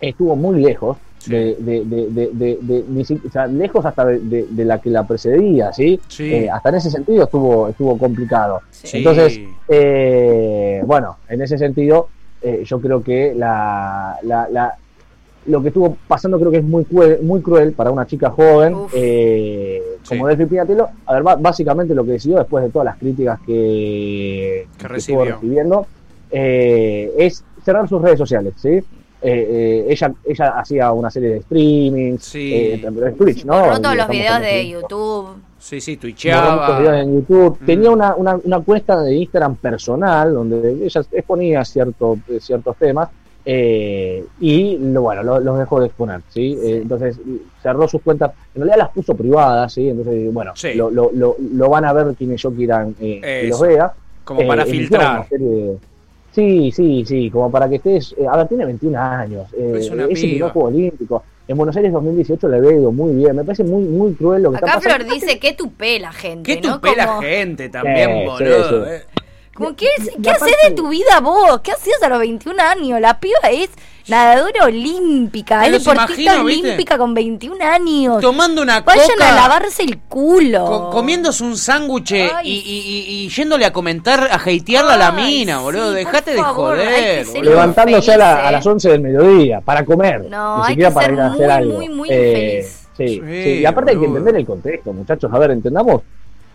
estuvo 0.00 0.36
muy 0.36 0.60
lejos 0.60 0.96
Sí. 1.18 1.32
de, 1.32 1.56
de, 1.58 1.84
de, 1.84 2.06
de, 2.10 2.30
de- 2.32 2.58
de- 2.62 2.84
ni 2.88 3.04
si- 3.04 3.20
o 3.26 3.30
sea, 3.32 3.48
lejos 3.48 3.84
hasta 3.84 4.04
de, 4.04 4.20
de- 4.20 4.46
de 4.48 4.64
la 4.64 4.80
que 4.80 4.88
la 4.90 5.04
precedía, 5.04 5.72
¿sí? 5.72 5.98
Sí. 6.06 6.32
Eh, 6.32 6.48
hasta 6.50 6.68
en 6.68 6.74
ese 6.76 6.90
sentido 6.92 7.24
estuvo, 7.24 7.68
estuvo 7.68 7.98
complicado. 7.98 8.60
Sí. 8.70 8.98
Entonces, 8.98 9.40
eh, 9.68 10.82
bueno, 10.86 11.16
en 11.28 11.42
ese 11.42 11.58
sentido, 11.58 12.08
eh, 12.42 12.62
yo 12.64 12.80
creo 12.80 13.02
que 13.02 13.34
la, 13.34 14.16
la, 14.22 14.48
la- 14.50 14.76
lo 15.48 15.60
que 15.62 15.68
estuvo 15.68 15.96
pasando 16.06 16.38
creo 16.38 16.50
que 16.50 16.58
es 16.58 16.64
muy 16.64 16.84
cruel, 16.84 17.18
muy 17.22 17.40
cruel 17.40 17.72
para 17.72 17.90
una 17.90 18.06
chica 18.06 18.30
joven, 18.30 18.74
Uf. 18.74 18.92
eh, 18.94 19.82
como 20.08 20.24
Sí. 20.28 20.36
Delphi 20.36 20.46
Pinatello. 20.50 20.88
A 21.06 21.14
ver, 21.20 21.22
básicamente 21.40 21.94
lo 21.94 22.04
que 22.04 22.12
decidió 22.12 22.38
después 22.38 22.64
de 22.64 22.70
todas 22.70 22.86
las 22.86 22.96
críticas 22.98 23.40
que, 23.46 24.66
Que 24.78 24.96
estuvo 24.96 25.24
recibiendo 25.24 25.86
eh, 26.30 27.12
es 27.18 27.44
cerrar 27.64 27.88
sus 27.88 28.00
redes 28.02 28.18
sociales, 28.18 28.54
¿sí? 28.56 28.68
Eh, 28.68 28.82
eh, 29.22 29.86
ella, 29.88 30.12
ella 30.24 30.48
hacía 30.50 30.92
una 30.92 31.10
serie 31.10 31.30
de 31.30 31.42
streamings, 31.42 32.22
Sí. 32.24 32.52
eh, 32.54 33.14
Twitch, 33.18 33.44
¿no? 33.44 33.58
Borró 33.60 33.80
todos 33.80 33.96
los 33.96 34.08
videos 34.08 34.40
de 34.40 34.68
YouTube. 34.68 35.28
Sí, 35.58 35.80
sí, 35.80 35.96
tuicheaba. 35.96 36.78
videos 36.78 36.96
en 37.02 37.14
YouTube. 37.16 37.58
Mm. 37.60 37.66
Tenía 37.66 37.90
una, 37.90 38.14
una, 38.14 38.38
una 38.44 38.60
cuenta 38.60 39.00
de 39.02 39.14
Instagram 39.16 39.56
personal 39.56 40.32
donde 40.34 40.84
ella 40.84 41.00
exponía 41.10 41.64
cierto, 41.64 42.16
ciertos 42.38 42.76
temas 42.76 43.08
eh, 43.50 44.26
y 44.40 44.76
lo, 44.76 45.00
bueno, 45.00 45.22
lo- 45.22 45.40
los 45.40 45.58
dejó 45.58 45.80
de 45.80 45.86
exponer, 45.86 46.20
¿sí? 46.28 46.58
Eh, 46.62 46.80
entonces 46.82 47.18
cerró 47.62 47.88
sus 47.88 48.02
cuentas, 48.02 48.32
en 48.54 48.60
realidad 48.60 48.76
las 48.76 48.90
puso 48.90 49.14
privadas, 49.14 49.72
¿sí? 49.72 49.88
Entonces, 49.88 50.30
bueno, 50.34 50.52
Sí. 50.54 50.74
lo, 50.74 50.90
lo, 50.90 51.10
lo, 51.14 51.34
lo 51.54 51.68
van 51.70 51.86
a 51.86 51.94
ver 51.94 52.14
quienes 52.14 52.42
yo 52.42 52.52
quieran 52.52 52.94
eh, 53.00 53.20
que 53.22 53.48
los 53.48 53.60
vea. 53.62 53.90
Como 54.22 54.46
para 54.46 54.64
Eh, 54.64 54.66
filtrar. 54.66 55.26
de- 55.30 55.78
Sí, 56.30 56.70
sí, 56.72 57.04
sí, 57.06 57.30
como 57.30 57.50
para 57.50 57.68
que 57.70 57.76
estés... 57.76 58.14
eh, 58.18 58.26
a 58.30 58.36
ver, 58.36 58.48
tiene 58.48 58.66
21 58.66 58.96
años, 58.96 59.46
eh, 59.56 59.76
Es 59.78 59.90
una 59.90 60.04
el 60.04 60.10
primer 60.10 60.50
Juego 60.52 60.68
Olímpico. 60.68 61.24
En 61.48 61.56
Buenos 61.56 61.74
Aires 61.78 61.90
2018 61.90 62.46
le 62.48 62.58
ido 62.74 62.92
muy 62.92 63.14
bien. 63.14 63.34
Me 63.34 63.42
parece 63.44 63.64
muy 63.64 63.82
muy 63.84 64.12
cruel 64.12 64.42
lo 64.42 64.50
que 64.50 64.58
Acá 64.58 64.66
está 64.66 64.78
pasando. 64.80 65.04
Flor 65.06 65.14
dice 65.14 65.38
que 65.38 65.54
tupé 65.54 65.98
la 65.98 66.12
gente, 66.12 66.54
¿Qué 66.54 66.60
¿no? 66.68 66.74
tupé 66.74 66.94
la 66.94 67.06
Como- 67.06 67.22
gente 67.22 67.70
también, 67.70 68.10
Sí, 68.10 68.26
boludo? 68.26 68.68
sí, 68.68 68.74
sí. 68.98 69.17
Eh. 69.64 69.64
Como, 69.66 69.76
¿qué, 69.76 69.88
¿qué 70.22 70.30
haces 70.30 70.54
de 70.68 70.74
tu 70.74 70.88
vida 70.88 71.20
vos? 71.20 71.60
¿Qué 71.62 71.72
hacías 71.72 72.02
a 72.02 72.08
los 72.08 72.18
21 72.18 72.62
años? 72.62 73.00
La 73.00 73.18
piba 73.20 73.38
es 73.50 73.70
nadadora 74.08 74.64
olímpica, 74.64 75.66
es 75.66 75.72
deportista 75.84 76.22
imagino, 76.22 76.44
¿viste? 76.44 76.62
olímpica 76.68 76.96
con 76.98 77.12
21 77.14 77.62
años. 77.64 78.20
Tomando 78.22 78.62
una 78.62 78.80
Vayan 78.80 79.06
coca. 79.06 79.32
a 79.32 79.34
lavarse 79.34 79.82
el 79.82 79.98
culo. 79.98 80.64
co- 80.64 80.90
comiéndose 80.90 81.44
un 81.44 81.56
sándwich 81.58 82.12
eh, 82.12 82.30
y, 82.42 82.52
y- 82.52 82.60
y- 82.62 83.24
y 83.24 83.28
yéndole 83.28 83.66
a 83.66 83.72
comentar, 83.72 84.28
a 84.30 84.36
hatearla 84.36 84.94
a 84.94 84.96
la 84.96 85.12
mina, 85.12 85.58
boludo. 85.58 85.90
sí, 85.90 85.96
Dejate 85.96 86.30
de 86.32 86.38
favor, 86.38 86.76
joder. 86.78 87.26
boludo. 87.26 87.42
levantándose 87.50 88.12
a, 88.14 88.16
la- 88.16 88.46
a 88.46 88.48
¿eh? 88.48 88.52
las 88.52 88.66
11 88.66 88.88
del 88.90 89.00
mediodía 89.02 89.60
para 89.60 89.84
comer, 89.84 90.24
No, 90.30 90.60
ni 90.62 90.68
siquiera 90.68 90.90
para 90.90 91.12
ir 91.12 91.20
a 91.20 91.26
hacer 91.26 91.46
muy, 91.46 91.50
algo. 91.54 91.74
muy, 91.74 91.88
muy 91.90 92.08
Eh, 92.10 92.60
infeliz. 92.62 92.84
Sí, 92.96 93.06
Sí, 93.08 93.20
sí, 93.44 93.50
y 93.60 93.64
aparte 93.66 93.90
hay 93.92 93.96
que 93.96 94.00
boludo. 94.00 94.18
entender 94.18 94.40
el 94.40 94.46
contexto, 94.46 94.92
muchachos. 94.92 95.30
A 95.32 95.38
ver, 95.38 95.50
entendamos 95.52 96.02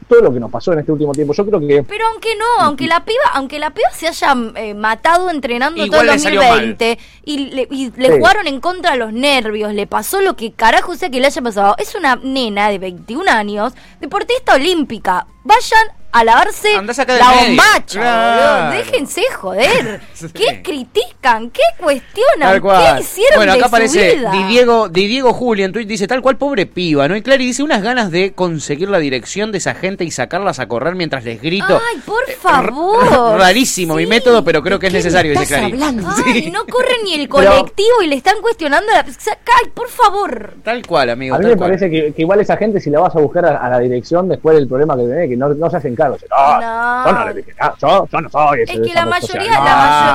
todo 0.07 0.22
lo 0.22 0.33
que 0.33 0.39
nos 0.39 0.51
pasó 0.51 0.74
en 0.74 0.79
este 0.79 0.91
último 0.91 1.12
tiempo. 1.13 1.33
Yo 1.33 1.45
creo 1.45 1.60
que 1.60 1.83
Pero 1.88 2.05
aunque 2.12 2.36
no, 2.36 2.65
aunque 2.65 2.88
la 2.88 3.03
piba, 3.05 3.24
aunque 3.33 3.60
la 3.60 3.72
piba 3.72 3.89
se 3.91 4.07
haya 4.07 4.36
eh, 4.55 4.74
matado 4.74 5.29
entrenando 5.29 5.83
Igual 5.83 5.91
todo 5.91 6.01
el 6.01 6.07
le 6.17 6.19
salió 6.19 6.41
2020 6.41 7.00
y 7.25 7.38
le, 7.38 7.67
y 7.72 7.91
le 7.95 8.07
Sí. 8.12 8.17
jugaron 8.17 8.48
en 8.48 8.60
contra 8.60 8.95
los 8.95 9.12
nervios, 9.13 9.74
le 9.74 9.88
pasó 9.88 10.22
lo 10.22 10.36
que 10.36 10.51
carajo 10.51 10.95
sea 10.95 11.10
que 11.10 11.19
le 11.19 11.27
haya 11.27 11.41
pasado. 11.41 11.75
Es 11.77 11.95
una 11.95 12.15
nena 12.17 12.69
de 12.69 12.79
21 12.79 13.27
años, 13.29 13.74
deportista 14.00 14.55
olímpica. 14.55 15.27
Vayan 15.43 15.88
a 16.15 16.23
lavarse 16.23 16.75
Andá 16.75 16.93
a 16.95 17.05
la 17.05 17.31
bombacha, 17.47 18.00
Claro. 18.00 18.65
boludo. 18.67 18.83
Déjense 18.83 19.21
joder. 19.35 20.00
Sí. 20.13 20.27
¿Qué 20.31 20.62
critican? 20.62 21.50
¿Qué 21.50 21.63
cuestionan? 21.79 22.39
Tal 22.51 22.62
cual. 22.62 22.95
¿Qué 22.97 23.01
hicieron 23.01 23.38
bueno, 23.38 23.51
acá 23.53 23.59
de 23.62 23.65
aparece 23.65 24.12
su 24.12 24.17
vida? 24.17 24.31
Di 24.31 24.43
Diego, 24.43 24.89
Di 24.89 25.07
Diego 25.07 25.33
Juli 25.33 25.63
en 25.63 25.71
Twitch 25.73 25.88
dice 25.88 26.05
tal 26.07 26.21
cual 26.21 26.38
pobre 26.38 26.67
piba, 26.67 27.07
¿no? 27.07 27.15
Y 27.15 27.23
Clary 27.23 27.47
dice 27.47 27.63
unas 27.63 27.81
ganas 27.81 28.12
de 28.12 28.33
conseguir 28.33 28.89
la 28.89 29.00
dirección 29.00 29.51
de 29.51 29.57
esa 29.57 29.73
gente 29.73 30.03
y 30.03 30.12
sacarlas 30.12 30.59
a 30.59 30.67
correr 30.67 30.93
mientras 30.93 31.23
les 31.25 31.41
grito. 31.41 31.81
Ay, 31.91 32.00
por 32.05 32.23
Eh, 32.29 32.38
favor. 32.39 33.39
Rarísimo 33.39 33.95
mi 33.95 34.05
método, 34.05 34.43
pero 34.43 34.62
creo 34.62 34.77
que 34.77 34.88
es 34.88 34.93
necesario, 34.93 35.31
dice 35.31 35.47
Clary. 35.47 35.71
hablando? 35.71 36.07
Ay, 36.27 36.51
no 36.51 36.63
corre 36.67 36.93
ni 37.03 37.15
el 37.15 37.27
colectivo 37.29 38.03
y 38.03 38.07
le 38.07 38.15
están 38.17 38.39
cuestionando 38.39 38.91
la... 38.91 39.00
Ay, 39.00 39.69
por 39.73 39.89
favor. 39.89 40.53
Tal 40.63 40.85
cual, 40.85 41.09
amigo. 41.09 41.35
A 41.35 41.39
mí 41.39 41.43
tal 41.45 41.51
me 41.53 41.57
cual. 41.57 41.69
parece 41.71 41.89
que, 41.89 42.13
que 42.13 42.21
igual 42.21 42.39
esa 42.39 42.55
gente, 42.55 42.79
si 42.79 42.91
la 42.91 43.00
vas 43.00 43.15
a 43.15 43.19
buscar 43.19 43.45
a, 43.47 43.57
a 43.57 43.69
la 43.69 43.79
dirección 43.79 44.29
después 44.29 44.55
del 44.55 44.67
problema 44.67 44.95
que 44.95 45.03
tenés, 45.03 45.29
que 45.29 45.32
no, 45.37 45.49
no 45.49 45.69
se 45.69 45.77
hacen 45.77 45.95
cargo. 45.95 46.15
Dicen, 46.15 46.29
No, 46.31 46.59
No. 46.61 47.05
yo 47.05 47.11
no 47.13 47.25
le 47.25 47.33
dije 47.33 47.53
nada, 47.59 47.75
yo, 47.81 48.07
yo 48.11 48.21
no 48.21 48.29
soy 48.29 48.61
ese 48.61 48.73
Es 48.73 48.79
que 48.81 48.93
la 48.93 49.05
mayoría- 49.05 49.27
social". 49.43 49.63
la 49.63 49.71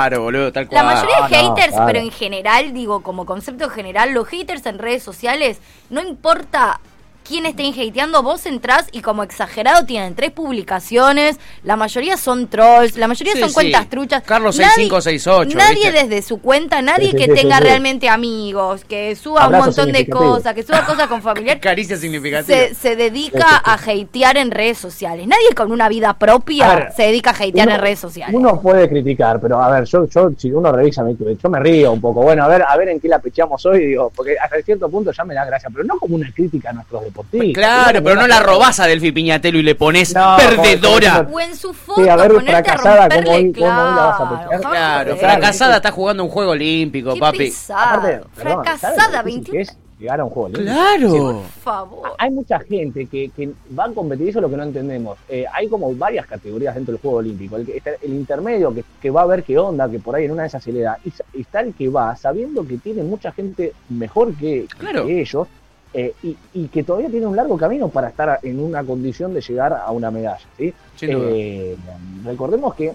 Claro, 0.09 0.23
boludo, 0.23 0.53
tal 0.53 0.69
cual. 0.69 0.87
La 0.87 0.95
mayoría 0.95 1.17
de 1.29 1.37
haters, 1.37 1.69
claro. 1.73 1.87
pero 1.87 1.99
en 2.01 2.11
general, 2.11 2.73
digo, 2.73 3.03
como 3.03 3.27
concepto 3.27 3.69
general, 3.71 4.13
los 4.13 4.27
haters 4.29 4.65
en 4.67 4.79
redes 4.79 5.03
sociales, 5.03 5.61
no 5.91 6.01
importa 6.03 6.81
quién 7.29 7.45
estén 7.47 7.73
hateando, 7.75 8.23
vos 8.23 8.47
entrás 8.47 8.87
y 8.93 9.03
como 9.03 9.23
exagerado 9.23 9.85
tienen 9.85 10.15
tres 10.15 10.31
publicaciones, 10.31 11.39
la 11.63 11.77
mayoría 11.77 12.17
son 12.17 12.49
trolls, 12.49 12.97
la 12.97 13.07
mayoría 13.09 13.35
Sí, 13.35 13.41
son 13.41 13.49
sí. 13.51 13.55
cuentas 13.55 13.89
truchas. 13.91 14.23
Carlos 14.25 14.57
Nadie- 14.59 14.75
6568, 14.77 15.57
Nadie 15.59 15.91
¿viste? 15.91 16.07
desde 16.07 16.23
su 16.23 16.41
cuenta, 16.41 16.81
nadie 16.83 17.13
que 17.15 17.29
tenga 17.29 17.61
realmente 17.61 18.09
amigos, 18.09 18.85
que 18.85 19.15
suba 19.17 19.43
Abrazo 19.45 19.63
un 19.63 19.67
montón 19.77 19.93
de 19.93 20.09
cosas, 20.09 20.55
que 20.55 20.63
suba 20.63 20.85
cosas 20.87 21.07
con 21.09 21.21
familiares. 21.29 21.61
Caricia 21.63 21.97
significativa. 21.97 22.57
Se, 22.57 22.75
se 22.75 22.97
dedica 22.97 23.61
a 23.65 23.75
hatear 23.75 24.37
en 24.39 24.51
redes 24.51 24.79
sociales. 24.79 25.27
Nadie 25.27 25.55
con 25.55 25.71
una 25.73 25.89
vida 25.89 26.15
propia 26.19 26.75
ver, 26.75 26.93
se 26.97 27.03
dedica 27.05 27.31
a 27.31 27.35
hatear 27.35 27.67
Uno- 27.69 27.75
en 27.77 27.81
redes 27.81 27.99
sociales. 27.99 28.35
Uno 28.35 28.61
puede 28.61 28.89
criticar, 28.89 29.41
pero 29.41 29.63
a 29.63 29.71
ver, 29.71 29.85
yo, 29.85 30.07
yo 30.09 30.31
si 30.37 30.51
uno 30.53 30.73
revisa 30.73 31.03
mi 31.03 31.15
Twitter, 31.15 31.37
yo 31.43 31.49
me 31.51 31.61
río 31.61 31.93
un 31.93 32.01
poco. 32.01 32.23
Bueno, 32.23 32.45
a 32.45 32.49
ver, 32.49 32.63
a 32.67 32.77
ver 32.77 32.89
en 32.89 33.01
qué 33.01 33.09
la 33.09 33.19
pecheamos 33.19 33.65
hoy, 33.67 33.87
digo, 33.87 34.11
porque 34.15 34.37
hasta 34.43 34.57
cierto 34.63 34.89
punto 34.89 35.11
ya 35.13 35.25
me 35.25 35.35
da 35.35 35.45
gracia, 35.45 35.69
pero 35.73 35.85
no 35.85 35.99
como 35.99 36.15
una 36.17 36.31
crítica 36.33 36.71
a 36.71 36.73
nuestros 36.73 37.03
deportistas. 37.23 37.55
Claro, 37.55 38.03
pero 38.03 38.17
no 38.21 38.27
la 38.27 38.41
robás 38.41 38.81
a 38.81 38.87
Delphi 38.87 39.13
Piñatelo 39.13 39.59
y 39.59 39.63
le 39.63 39.75
pones 39.75 40.15
No, 40.15 40.37
perdedora. 40.37 41.29
O 41.31 41.41
en 41.41 41.57
su 41.57 41.73
foto, 41.73 42.03
Sí, 42.03 42.09
a 42.09 42.17
ver, 42.17 42.33
a 42.37 42.41
fracasada, 42.41 43.09
¿cómo 43.09 43.31
hoy- 43.33 43.53
cómo 43.53 43.67
hoy 43.67 43.71
la 43.73 44.03
vas 44.03 44.15
a 44.15 44.17
claro, 44.17 44.37
joder. 44.47 44.61
Claro, 44.61 44.71
Claro, 44.71 45.17
fracasada 45.17 45.77
está 45.77 45.91
jugando 45.91 46.25
un 46.25 46.31
juego 46.31 46.53
olímpico, 46.53 47.15
Qué 47.15 47.21
papi. 47.21 47.53
Aparte, 47.71 48.09
perdón, 48.09 48.25
¿sabes 48.35 48.37
lo 48.37 48.63
Fracasada, 48.63 49.23
difícil 49.23 49.53
21. 49.53 49.53
que 49.53 49.61
es 49.63 49.79
llegar 49.99 50.21
a 50.21 50.25
un 50.25 50.31
juego 50.31 50.47
olímpico? 50.47 50.73
Claro. 50.73 51.11
Por 51.11 51.45
favor. 51.63 52.13
Hay 52.19 52.31
mucha 52.31 52.59
gente 52.61 53.07
que, 53.07 53.31
que 53.37 53.51
va 53.79 53.85
a 53.87 53.91
competir, 53.93 54.29
eso 54.29 54.39
es 54.39 54.43
lo 54.43 54.51
que 54.51 54.57
no 54.57 54.63
entendemos. 54.63 55.19
Eh, 55.29 55.45
hay 55.53 55.69
como 55.69 55.93
varias 55.95 56.27
categorías 56.27 56.75
dentro 56.75 56.93
del 56.93 57.01
juego 57.01 57.17
olímpico. 57.19 57.57
El, 57.57 57.67
que- 57.67 57.77
está 57.79 57.91
el 58.03 58.13
intermedio, 58.15 58.73
que, 58.75 58.85
que 59.03 59.11
va 59.11 59.23
a 59.23 59.27
ver 59.27 59.43
qué 59.43 59.59
onda, 59.59 59.89
que 59.91 59.99
por 59.99 60.15
ahí 60.15 60.25
en 60.27 60.31
una 60.33 60.43
de 60.43 60.49
esas 60.49 60.63
se 60.63 60.73
le 60.73 60.81
da. 60.83 60.99
Y 61.05 61.41
está 61.41 61.61
el 61.61 61.75
que 61.75 61.89
va 61.89 62.15
sabiendo 62.17 62.65
que 62.67 62.79
tiene 62.79 63.03
mucha 63.03 63.33
gente 63.33 63.73
mejor 63.89 64.35
que, 64.35 64.67
que 64.71 64.79
Claro. 64.79 65.07
ellos 65.09 65.49
eh, 66.01 66.15
y, 66.23 66.37
y 66.55 66.69
que 66.69 66.85
todavía 66.85 67.11
tiene 67.11 67.27
un 67.27 67.35
largo 67.35 67.57
camino 67.57 67.89
para 67.89 68.11
estar 68.11 68.39
en 68.45 68.61
una 68.61 68.85
condición 68.85 69.35
de 69.35 69.41
llegar 69.41 69.73
a 69.73 69.91
una 69.91 70.13
medalla. 70.13 70.47
¿sí? 70.57 70.73
Eh, 71.01 71.77
recordemos 72.25 72.73
que, 72.77 72.95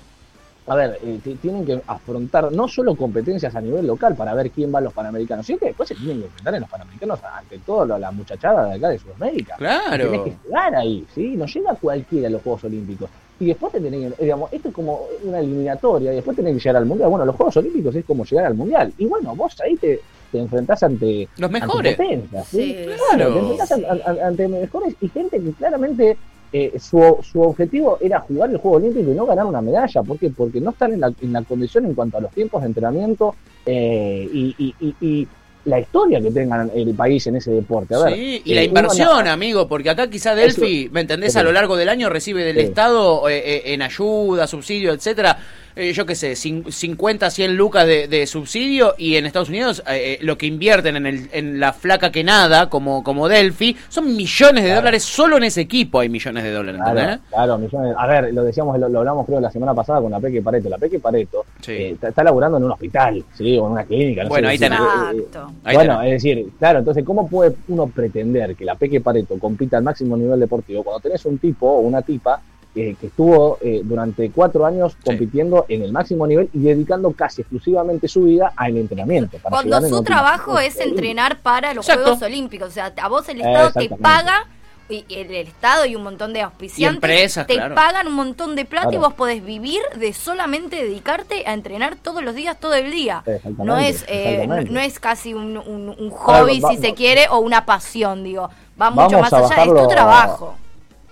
a 0.68 0.76
ver, 0.76 1.00
eh, 1.04 1.20
tienen 1.42 1.66
que 1.66 1.82
afrontar 1.86 2.50
no 2.54 2.66
solo 2.70 2.96
competencias 2.96 3.54
a 3.58 3.60
nivel 3.60 3.88
local 3.88 4.16
para 4.16 4.34
ver 4.34 4.52
quién 4.52 4.74
va 4.74 4.80
a 4.80 4.84
los 4.84 4.94
Panamericanos, 4.94 5.46
sino 5.46 5.60
que 5.60 5.66
después 5.66 5.90
se 5.90 5.96
tienen 5.96 6.20
que 6.20 6.26
enfrentar 6.28 6.56
en 6.56 6.62
los 6.62 6.70
Panamericanos 6.70 7.20
ante 7.26 7.60
todo 7.60 7.86
la, 7.86 8.00
la 8.00 8.12
muchachada 8.12 8.70
de 8.70 8.76
acá 8.76 8.88
de 8.88 9.00
Sudamérica. 9.00 9.58
Claro. 9.58 10.24
que 10.24 10.38
llegar 10.46 10.74
ahí, 10.74 11.06
¿sí? 11.14 11.36
No 11.36 11.46
llega 11.46 11.76
cualquiera 11.76 12.30
a 12.30 12.32
los 12.32 12.42
Juegos 12.42 12.64
Olímpicos. 12.64 13.10
Y 13.38 13.48
después 13.48 13.74
te 13.74 13.82
tenés 13.82 14.14
que, 14.14 14.24
digamos, 14.24 14.54
esto 14.54 14.70
es 14.70 14.74
como 14.74 15.08
una 15.26 15.40
eliminatoria, 15.40 16.14
y 16.14 16.16
después 16.16 16.38
tenés 16.38 16.54
que 16.54 16.60
llegar 16.60 16.78
al 16.78 16.86
Mundial. 16.86 17.10
Bueno, 17.10 17.26
los 17.26 17.36
Juegos 17.36 17.58
Olímpicos 17.58 17.96
es 17.96 18.06
como 18.06 18.24
llegar 18.24 18.46
al 18.46 18.54
Mundial. 18.54 18.94
Y 18.98 19.06
bueno, 19.08 19.36
vos 19.36 19.60
ahí 19.60 19.76
te, 19.76 20.00
te 20.34 20.40
enfrentás 20.40 20.84
ante, 20.84 21.30
Los 21.38 21.48
ante 21.54 21.60
mejores. 21.62 21.96
potencias, 21.96 22.48
¿sí? 22.50 22.58
Sí. 22.58 22.86
Claro. 23.10 23.34
Te 23.34 23.40
enfrentás 23.40 23.72
an- 23.72 23.86
an- 24.06 24.20
ante 24.26 24.48
mejores 24.50 24.96
y 25.00 25.08
gente 25.08 25.40
que 25.40 25.52
claramente 25.54 26.18
eh, 26.52 26.74
su, 26.80 27.18
su 27.24 27.42
objetivo 27.42 27.98
era 28.02 28.20
jugar 28.20 28.50
el 28.52 28.58
Juego 28.58 28.78
Olímpico 28.78 29.10
y 29.12 29.16
no 29.16 29.26
ganar 29.26 29.46
una 29.46 29.62
medalla. 29.62 30.04
¿Por 30.04 30.20
qué? 30.20 30.30
Porque 30.30 30.60
no 30.60 30.72
están 30.72 30.94
en 30.94 31.00
la, 31.00 31.12
en 31.22 31.32
la 31.34 31.42
condición 31.44 31.86
en 31.86 31.94
cuanto 31.96 32.18
a 32.18 32.22
los 32.22 32.32
tiempos 32.32 32.62
de 32.62 32.68
entrenamiento 32.68 33.34
eh, 33.66 34.28
y, 34.32 34.54
y- 34.58 34.76
y- 34.82 34.96
y 35.02 35.28
la 35.66 35.80
historia 35.80 36.20
que 36.22 36.30
tengan 36.30 36.70
el 36.76 36.94
país 36.94 37.26
en 37.28 37.38
ese 37.38 37.50
deporte. 37.52 37.96
A 37.96 38.00
ver, 38.04 38.14
Sí, 38.16 38.42
y 38.44 38.52
eh, 38.52 38.56
la 38.56 38.64
inversión, 38.66 39.26
amigo, 39.30 39.66
porque 39.70 39.90
acá 39.90 40.10
quizá 40.10 40.36
Delphi, 40.36 40.90
¿me 40.92 41.00
entendés? 41.00 41.38
A 41.38 41.44
lo 41.44 41.54
largo 41.54 41.78
del 41.78 41.88
año 41.88 42.10
recibe 42.10 42.44
del 42.44 42.58
Sí. 42.58 42.64
Estado 42.64 43.30
eh, 43.30 43.38
eh, 43.38 43.62
en 43.74 43.82
ayuda, 43.82 44.46
subsidio, 44.46 44.92
etcétera. 44.92 45.38
Eh, 45.76 45.92
yo 45.94 46.06
qué 46.06 46.16
sé, 46.16 46.34
cin- 46.34 46.70
50, 46.70 47.30
100 47.30 47.56
lucas 47.56 47.86
de, 47.88 48.08
de 48.08 48.28
subsidio 48.28 48.94
y 48.98 49.16
en 49.16 49.26
Estados 49.26 49.50
Unidos 49.50 49.84
eh, 49.88 50.18
eh, 50.20 50.24
lo 50.24 50.38
que 50.38 50.46
invierten 50.46 50.96
en, 50.98 51.06
el, 51.06 51.30
en 51.34 51.60
la 51.60 51.74
flaca 51.74 52.12
que 52.12 52.24
nada, 52.24 52.70
como, 52.70 53.04
como 53.04 53.28
Delphi, 53.28 53.76
son 53.90 54.16
millones 54.16 54.64
de 54.64 54.70
Claro. 54.70 54.82
dólares, 54.82 55.04
solo 55.04 55.38
en 55.38 55.44
ese 55.44 55.62
equipo 55.62 56.00
hay 56.00 56.10
millones 56.10 56.44
de 56.44 56.52
dólares. 56.52 56.82
Claro, 56.84 57.20
claro, 57.30 57.58
millones. 57.58 57.96
A 57.98 58.08
ver, 58.08 58.34
lo 58.34 58.44
decíamos, 58.44 58.78
lo, 58.80 58.90
lo 58.90 59.00
hablamos 59.00 59.26
creo 59.26 59.40
la 59.40 59.52
semana 59.52 59.74
pasada 59.74 60.02
con 60.02 60.12
la 60.12 60.20
Peque 60.20 60.42
Pareto. 60.42 60.70
La 60.70 60.78
Peque 60.78 61.00
Pareto 61.00 61.46
Sí. 61.62 61.72
eh, 61.72 61.90
está, 61.92 62.10
está 62.10 62.24
laburando 62.24 62.58
en 62.58 62.64
un 62.66 62.72
hospital, 62.72 63.24
¿sí? 63.34 63.58
O 63.58 63.66
en 63.68 63.72
una 63.74 63.84
clínica. 63.86 64.24
No 64.24 64.30
Bueno, 64.30 64.48
sé, 64.48 64.52
ahí 64.52 64.58
tenés. 64.60 64.80
eh, 64.80 64.84
eh. 65.18 65.38
Ahí 65.64 65.76
bueno, 65.76 66.00
tenés. 66.00 66.14
es 66.18 66.24
decir, 66.24 66.48
claro, 66.60 66.80
entonces, 66.80 67.04
¿cómo 67.04 67.28
puede 67.28 67.56
uno 67.68 67.88
pretender 67.88 68.56
que 68.56 68.66
la 68.66 68.76
Peque 68.76 69.02
Pareto 69.02 69.38
compita 69.40 69.78
al 69.78 69.84
máximo 69.84 70.16
nivel 70.18 70.40
deportivo 70.40 70.84
cuando 70.84 71.00
tenés 71.02 71.26
un 71.26 71.38
tipo 71.38 71.68
o 71.68 71.80
una 71.80 72.02
tipa 72.02 72.42
eh, 72.76 72.96
que 73.00 73.08
estuvo 73.08 73.58
eh, 73.62 73.82
durante 73.84 74.32
cuatro 74.32 74.66
años 74.66 74.96
compitiendo 75.06 75.66
en 75.68 75.84
el 75.84 75.92
máximo 75.92 76.26
nivel 76.26 76.50
y 76.54 76.60
dedicando 76.60 77.12
casi 77.12 77.42
exclusivamente 77.42 78.08
su 78.08 78.24
vida 78.24 78.52
al 78.56 78.78
entrenamiento? 78.78 79.38
para 79.38 79.52
Cuando 79.56 79.78
en 79.78 79.90
su 79.90 80.02
trabajo 80.04 80.58
es 80.60 80.80
entrenar 80.80 81.38
para 81.40 81.74
los 81.74 81.86
Exacto. 81.88 82.04
Juegos 82.12 82.22
Olímpicos. 82.24 82.70
O 82.70 82.72
sea, 82.72 82.92
a 83.02 83.08
vos 83.10 83.28
el 83.30 83.42
Estado 83.42 83.72
te 83.74 83.90
paga, 83.90 84.48
y 84.90 85.06
el, 85.10 85.32
el 85.34 85.48
Estado 85.48 85.86
y 85.86 85.96
un 85.96 86.04
montón 86.04 86.34
de 86.34 86.42
auspiciantes 86.42 86.96
empresas, 86.98 87.48
te 87.48 87.54
claro. 87.54 87.74
pagan 87.74 88.06
un 88.08 88.14
montón 88.14 88.56
de 88.56 88.66
plata 88.66 88.94
y 88.94 88.98
vos 88.98 89.14
podés 89.14 89.44
vivir 89.44 89.80
de 89.96 90.12
solamente 90.12 90.76
dedicarte 90.76 91.48
a 91.48 91.54
entrenar 91.54 91.96
todos 91.96 92.22
los 92.22 92.36
días, 92.36 92.60
todo 92.60 92.74
el 92.74 92.92
día. 92.92 93.24
No 93.60 93.78
es, 93.78 94.04
eh, 94.10 94.46
no, 94.46 94.62
no 94.62 94.80
es 94.82 95.00
casi 95.00 95.34
un, 95.34 95.58
un- 95.58 95.90
un 95.90 96.10
Claro, 96.10 96.46
hobby, 96.46 96.60
va- 96.60 96.72
si 96.72 96.78
se 96.78 96.94
quiere, 96.94 97.28
o 97.30 97.40
una 97.40 97.66
pasión, 97.66 98.24
digo. 98.24 98.50
Va 98.80 98.90
mucho 98.90 99.20
más 99.20 99.32
allá, 99.32 99.64
es 99.64 99.74
tu 99.74 99.88
trabajo. 99.88 100.56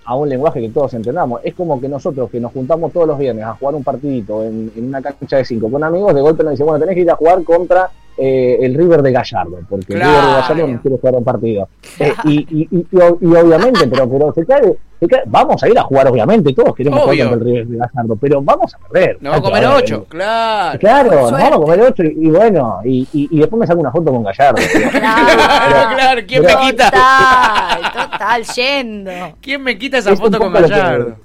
A 0.03 0.15
un 0.15 0.29
lenguaje 0.29 0.62
que 0.62 0.70
todos 0.70 0.93
entendamos. 0.93 1.41
Es 1.43 1.53
como 1.53 1.79
que 1.79 1.88
nosotros 1.88 2.29
que 2.29 2.39
nos 2.39 2.51
juntamos 2.51 2.91
todos 2.91 3.08
los 3.08 3.17
viernes 3.17 3.46
a 3.46 3.53
jugar 3.53 3.75
un 3.75 3.84
partidito 3.84 4.43
en, 4.43 4.72
en 4.75 4.86
una 4.86 5.01
cancha 5.01 5.38
de 5.38 5.46
cinco 5.46 5.70
con 5.70 5.84
amigos, 5.84 6.13
de 6.15 6.22
golpe 6.22 6.43
nos 6.43 6.51
dicen, 6.51 6.65
bueno, 6.65 6.79
tenés 6.79 6.96
que 6.96 7.01
ir 7.01 7.12
a 7.12 7.15
jugar 7.15 7.43
contra 7.43 7.89
eh, 8.18 8.58
el 8.62 8.75
River 8.75 9.01
de 9.01 9.12
Gallardo, 9.12 9.60
porque 9.70 9.94
Claro. 9.96 10.10
el 10.10 10.15
River 10.15 10.25
de 10.36 10.41
Gallardo 10.41 10.68
no 10.68 10.82
quiere 10.82 10.98
jugar 10.98 11.15
un 11.15 11.24
partido. 11.24 11.70
Eh, 12.00 12.13
y, 12.25 12.32
y, 12.50 12.68
y, 12.72 12.77
y 12.91 12.96
ob- 12.98 13.18
y 13.22 13.25
obviamente, 13.36 13.88
pero, 13.88 14.10
pero 14.10 14.34
se 14.34 14.46
cae, 14.46 14.77
se 15.00 15.08
cae- 15.08 15.24
vamos 15.25 15.62
a 15.63 15.70
ir 15.70 15.77
a 15.80 15.84
jugar, 15.84 16.08
obviamente, 16.08 16.53
todos 16.53 16.75
queremos 16.75 17.00
Obvio. 17.01 17.13
jugar 17.25 17.30
contra 17.30 17.48
el 17.50 17.53
River 17.56 17.68
de 17.68 17.77
Gallardo, 17.77 18.15
pero 18.18 18.41
vamos 18.41 18.75
a 18.75 18.77
perder. 18.88 19.18
Nos 19.22 19.34
va 19.34 19.38
a 19.38 19.41
comer 19.41 19.65
ocho, 19.68 20.06
claro. 20.08 20.80
Claro, 20.80 21.12
nos 21.12 21.30
Suerte. 21.30 21.44
vamos 21.50 21.58
a 21.58 21.62
comer 21.62 21.82
ocho 21.82 22.03
y, 22.03 22.27
y 22.27 22.30
bueno, 22.30 22.80
y, 22.84 23.08
y, 23.13 23.27
y 23.32 23.39
después 23.39 23.60
me 23.60 23.68
saco 23.68 23.80
una 23.80 23.91
foto 23.91 24.12
con 24.12 24.24
Gallardo. 24.24 24.62
Claro, 24.91 25.96
claro, 25.96 26.22
¿quién 26.27 26.44
pero- 26.44 26.60
me 26.60 26.65
quita? 26.72 26.86
Total, 26.91 28.10
total, 28.12 28.44
yendo. 28.56 29.12
¿Quién 29.41 29.63
me 29.63 29.77
quita 29.77 29.98
esa 29.98 30.12
Es 30.12 30.20
foto 30.20 30.38
con 30.38 30.53
Gallardo? 30.53 31.15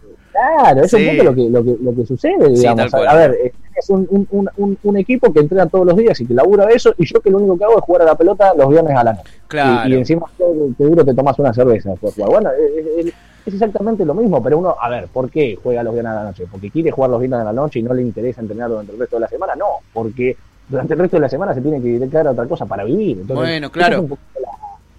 Claro, 0.63 0.83
es 0.85 0.91
Sí. 0.91 0.97
un 1.09 1.17
poco 1.17 1.25
lo 1.31 1.35
que, 1.35 1.51
lo 1.51 1.65
que, 1.65 1.77
lo 1.83 1.95
que 1.95 2.07
sucede, 2.07 2.49
digamos. 2.51 2.93
a 2.95 3.15
ver, 3.15 3.33
eh, 3.43 3.53
es 3.75 3.91
un, 3.91 4.07
un, 4.11 4.49
un, 4.57 4.79
un- 4.83 4.97
equipo 4.97 5.33
que 5.33 5.41
entrena 5.41 5.67
todos 5.67 5.87
los 5.87 5.97
días 5.97 6.19
y 6.21 6.27
que 6.27 6.35
labura 6.35 6.67
eso, 6.71 6.95
y 6.99 7.05
yo 7.07 7.21
que 7.21 7.31
lo 7.31 7.39
único 7.39 7.59
que 7.59 7.65
hago 7.65 7.79
es 7.79 7.85
jugar 7.85 8.03
a 8.03 8.05
la 8.07 8.15
pelota 8.15 8.53
los 8.57 8.69
viernes 8.69 8.97
a 8.97 9.05
la 9.05 9.13
noche. 9.15 9.31
Claro. 9.49 9.89
Y, 9.89 9.93
y 9.93 9.97
encima 9.97 10.27
duro 10.79 11.05
te 11.05 11.15
tomas 11.15 11.39
una 11.39 11.53
cerveza 11.53 11.91
de 11.91 11.97
jugar. 11.97 12.29
Bueno, 12.31 12.51
eh, 12.51 13.01
eh, 13.07 13.13
es 13.45 13.53
exactamente 13.55 14.05
lo 14.05 14.15
mismo, 14.15 14.43
pero 14.43 14.59
uno, 14.59 14.75
a 14.81 14.89
ver, 14.89 15.07
¿por 15.09 15.31
qué 15.31 15.57
juega 15.63 15.83
los 15.83 15.93
viernes 15.93 16.13
a 16.13 16.17
la 16.17 16.25
noche? 16.25 16.45
¿Porque 16.51 16.71
quiere 16.71 16.91
jugar 16.91 17.11
los 17.11 17.21
viernes 17.21 17.41
a 17.41 17.45
la 17.45 17.53
noche 17.53 17.79
y 17.79 17.83
no 17.83 17.93
le 17.95 18.03
interesa 18.03 18.41
entrenar 18.41 18.71
durante 18.71 18.93
el 18.93 18.99
resto 18.99 19.17
de 19.17 19.21
la 19.21 19.29
semana? 19.29 19.55
No, 19.55 19.67
porque 19.93 20.37
durante 20.69 20.95
el 20.95 21.01
resto 21.01 21.17
de 21.19 21.21
la 21.21 21.29
semana 21.29 21.55
se 21.55 21.61
tiene 21.61 21.81
que 21.81 21.89
dedicar 21.99 22.27
a 22.27 22.31
otra 22.33 22.47
cosa 22.47 22.67
para 22.67 22.83
vivir. 22.85 23.19
Entonces, 23.21 23.37
Bueno, 23.47 23.71
claro. 23.71 23.97
Es 23.97 24.01
un 24.03 24.09
poco 24.09 24.21
la, 24.35 24.41